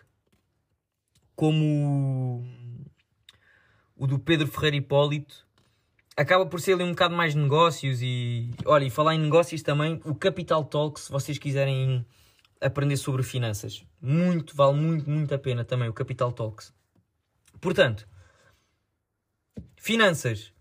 como 1.35 2.44
o 3.96 4.07
do 4.07 4.18
Pedro 4.18 4.46
Ferreira 4.46 4.76
Hipólito 4.76 5.46
acaba 6.16 6.46
por 6.46 6.61
ser 6.61 6.72
ali 6.72 6.83
um 6.83 6.90
bocado 6.90 7.14
mais 7.14 7.35
de 7.35 7.40
negócios 7.40 8.00
e 8.00 8.50
olha, 8.64 8.85
e 8.85 8.90
falar 8.90 9.14
em 9.14 9.20
negócios 9.20 9.62
também, 9.62 10.00
o 10.05 10.14
Capital 10.14 10.64
Talk, 10.64 10.98
se 10.98 11.12
vocês 11.12 11.38
quiserem 11.38 12.05
aprender 12.61 12.96
sobre 12.96 13.22
finanças, 13.22 13.85
muito, 14.00 14.57
vale 14.57 14.79
muito, 14.81 15.09
muito 15.11 15.35
a 15.35 15.38
pena 15.38 15.64
também 15.64 15.88
o 15.88 15.92
Capital 15.92 16.33
Talks. 16.33 16.72
Portanto, 17.61 18.09
finanças, 19.76 20.52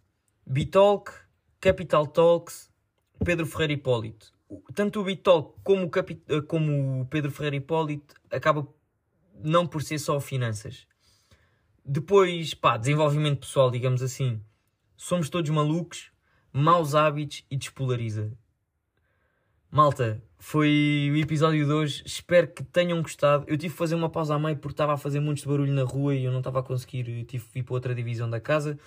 Bitalk, 0.45 1.11
Capital 1.61 2.05
Talks, 2.05 2.69
Pedro 3.23 3.45
Ferreira 3.45 3.73
Hipólito. 3.73 4.34
Tanto 4.73 5.01
o 5.01 5.03
Bitalk 5.03 5.60
como 5.63 5.86
o, 5.86 5.89
Capi 5.89 6.21
como 6.47 7.01
o 7.01 7.05
Pedro 7.08 7.31
Ferreira 7.31 7.55
Hipólito 7.55 8.13
acaba 8.29 8.67
não 9.43 9.65
por 9.65 9.81
ser 9.81 9.99
só 9.99 10.19
finanças. 10.19 10.88
Depois, 11.84 12.53
pá, 12.53 12.77
desenvolvimento 12.77 13.39
pessoal, 13.41 13.69
digamos 13.69 14.01
assim. 14.01 14.41
Somos 14.97 15.29
todos 15.29 15.49
malucos, 15.49 16.12
maus 16.51 16.95
hábitos 16.95 17.43
e 17.49 17.58
despolariza. 17.58 18.31
Malta, 19.69 20.23
foi 20.39 21.10
o 21.12 21.17
episódio 21.17 21.65
de 21.65 21.71
hoje. 21.71 22.03
Espero 22.05 22.47
que 22.47 22.63
tenham 22.63 23.01
gostado. 23.01 23.43
Eu 23.47 23.58
tive 23.58 23.73
que 23.73 23.77
fazer 23.77 23.95
uma 23.95 24.10
pausa 24.10 24.36
a 24.36 24.39
meio 24.39 24.55
porque 24.58 24.73
estava 24.73 24.93
a 24.93 24.97
fazer 24.97 25.19
muito 25.19 25.47
barulho 25.47 25.73
na 25.73 25.84
rua 25.84 26.15
e 26.15 26.23
eu 26.23 26.31
não 26.31 26.39
estava 26.39 26.60
a 26.60 26.63
conseguir. 26.63 27.25
Tive 27.25 27.45
que 27.45 27.60
ir 27.60 27.63
para 27.63 27.73
outra 27.73 27.93
divisão 27.93 28.29
da 28.29 28.39
casa. 28.39 28.79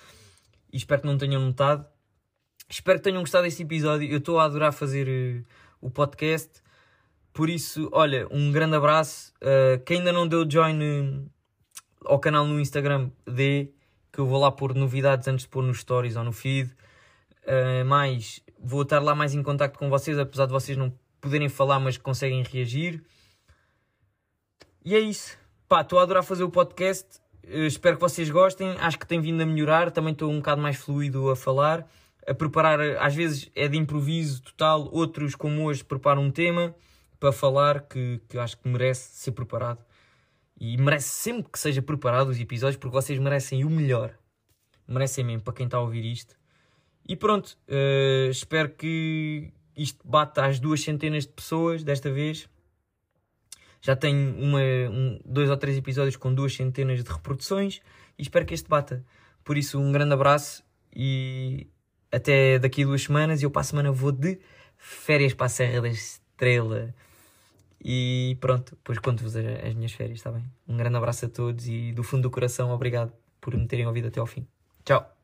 E 0.72 0.76
espero 0.76 1.02
que 1.02 1.06
não 1.06 1.18
tenham 1.18 1.42
notado. 1.42 1.86
Espero 2.70 2.98
que 2.98 3.04
tenham 3.04 3.22
gostado 3.22 3.44
deste 3.44 3.62
episódio. 3.62 4.06
Eu 4.10 4.18
estou 4.18 4.38
a 4.38 4.44
adorar 4.44 4.72
fazer 4.74 5.08
uh, 5.08 5.44
o 5.80 5.90
podcast. 5.90 6.62
Por 7.32 7.48
isso, 7.48 7.88
olha, 7.92 8.26
um 8.30 8.52
grande 8.52 8.76
abraço. 8.76 9.32
Uh, 9.36 9.82
quem 9.84 9.98
ainda 9.98 10.12
não 10.12 10.28
deu 10.28 10.48
join 10.48 10.78
uh, 10.78 11.30
ao 12.04 12.18
canal 12.18 12.46
no 12.46 12.60
Instagram, 12.60 13.10
dê. 13.26 13.70
Que 14.12 14.18
eu 14.18 14.26
vou 14.26 14.38
lá 14.38 14.52
pôr 14.52 14.74
novidades 14.74 15.26
antes 15.28 15.44
de 15.44 15.48
pôr 15.48 15.62
nos 15.62 15.80
stories 15.80 16.14
ou 16.16 16.24
no 16.24 16.32
feed. 16.32 16.70
Uh, 17.44 17.86
mais, 17.86 18.42
vou 18.60 18.82
estar 18.82 18.98
lá 18.98 19.14
mais 19.14 19.34
em 19.34 19.42
contato 19.42 19.78
com 19.78 19.88
vocês, 19.88 20.18
apesar 20.18 20.44
de 20.44 20.52
vocês 20.52 20.76
não 20.76 20.92
poderem 21.22 21.48
falar, 21.48 21.80
mas 21.80 21.96
conseguem 21.96 22.42
reagir. 22.42 23.02
E 24.84 24.94
é 24.94 25.00
isso. 25.00 25.38
Pá, 25.66 25.80
estou 25.80 25.98
a 25.98 26.02
adorar 26.02 26.22
fazer 26.22 26.44
o 26.44 26.50
podcast. 26.50 27.18
Uh, 27.44 27.64
espero 27.64 27.96
que 27.96 28.02
vocês 28.02 28.28
gostem. 28.28 28.72
Acho 28.78 28.98
que 28.98 29.06
tem 29.06 29.22
vindo 29.22 29.42
a 29.42 29.46
melhorar. 29.46 29.90
Também 29.90 30.12
estou 30.12 30.30
um 30.30 30.36
bocado 30.36 30.60
mais 30.60 30.76
fluido 30.76 31.30
a 31.30 31.36
falar. 31.36 31.88
A 32.26 32.34
preparar, 32.34 32.80
às 32.98 33.14
vezes 33.14 33.50
é 33.54 33.68
de 33.68 33.76
improviso 33.76 34.42
total. 34.42 34.88
Outros, 34.92 35.34
como 35.34 35.64
hoje, 35.64 35.84
preparam 35.84 36.22
um 36.22 36.30
tema 36.30 36.74
para 37.18 37.32
falar 37.32 37.82
que, 37.82 38.20
que 38.28 38.38
acho 38.38 38.58
que 38.58 38.68
merece 38.68 39.16
ser 39.16 39.32
preparado. 39.32 39.84
E 40.60 40.76
merece 40.76 41.08
sempre 41.08 41.50
que 41.50 41.58
seja 41.58 41.80
preparado 41.80 42.28
os 42.28 42.40
episódios, 42.40 42.76
porque 42.76 42.94
vocês 42.94 43.18
merecem 43.18 43.64
o 43.64 43.70
melhor. 43.70 44.14
Merecem 44.86 45.24
mesmo, 45.24 45.42
para 45.42 45.54
quem 45.54 45.66
está 45.66 45.78
a 45.78 45.80
ouvir 45.80 46.04
isto. 46.04 46.36
E 47.08 47.16
pronto, 47.16 47.56
uh, 47.68 48.30
espero 48.30 48.70
que 48.70 49.52
isto 49.76 50.06
bata 50.06 50.44
às 50.44 50.58
duas 50.58 50.82
centenas 50.82 51.24
de 51.24 51.32
pessoas 51.32 51.82
desta 51.84 52.10
vez. 52.10 52.48
Já 53.80 53.94
tenho 53.94 54.36
uma, 54.36 54.60
um, 54.60 55.20
dois 55.24 55.48
ou 55.48 55.56
três 55.56 55.76
episódios 55.78 56.16
com 56.16 56.34
duas 56.34 56.54
centenas 56.54 57.02
de 57.02 57.10
reproduções 57.10 57.80
e 58.18 58.22
espero 58.22 58.44
que 58.44 58.54
este 58.54 58.68
bata. 58.68 59.04
Por 59.44 59.56
isso, 59.56 59.78
um 59.78 59.92
grande 59.92 60.12
abraço 60.12 60.64
e 60.94 61.68
até 62.10 62.58
daqui 62.58 62.82
a 62.82 62.86
duas 62.86 63.02
semanas. 63.02 63.42
Eu 63.42 63.50
para 63.50 63.60
a 63.60 63.64
semana 63.64 63.92
vou 63.92 64.12
de 64.12 64.38
férias 64.76 65.34
para 65.34 65.46
a 65.46 65.48
Serra 65.48 65.82
da 65.82 65.88
Estrela. 65.88 66.94
E 67.82 68.36
pronto, 68.40 68.72
depois 68.72 68.98
conto-vos 68.98 69.36
as 69.36 69.74
minhas 69.74 69.92
férias, 69.92 70.18
está 70.18 70.32
bem? 70.32 70.44
Um 70.66 70.76
grande 70.76 70.96
abraço 70.96 71.26
a 71.26 71.28
todos 71.28 71.66
e 71.68 71.92
do 71.92 72.02
fundo 72.02 72.22
do 72.22 72.30
coração, 72.30 72.70
obrigado 72.70 73.12
por 73.40 73.56
me 73.56 73.66
terem 73.66 73.86
ouvido 73.86 74.08
até 74.08 74.18
ao 74.18 74.26
fim. 74.26 74.46
Tchau! 74.84 75.17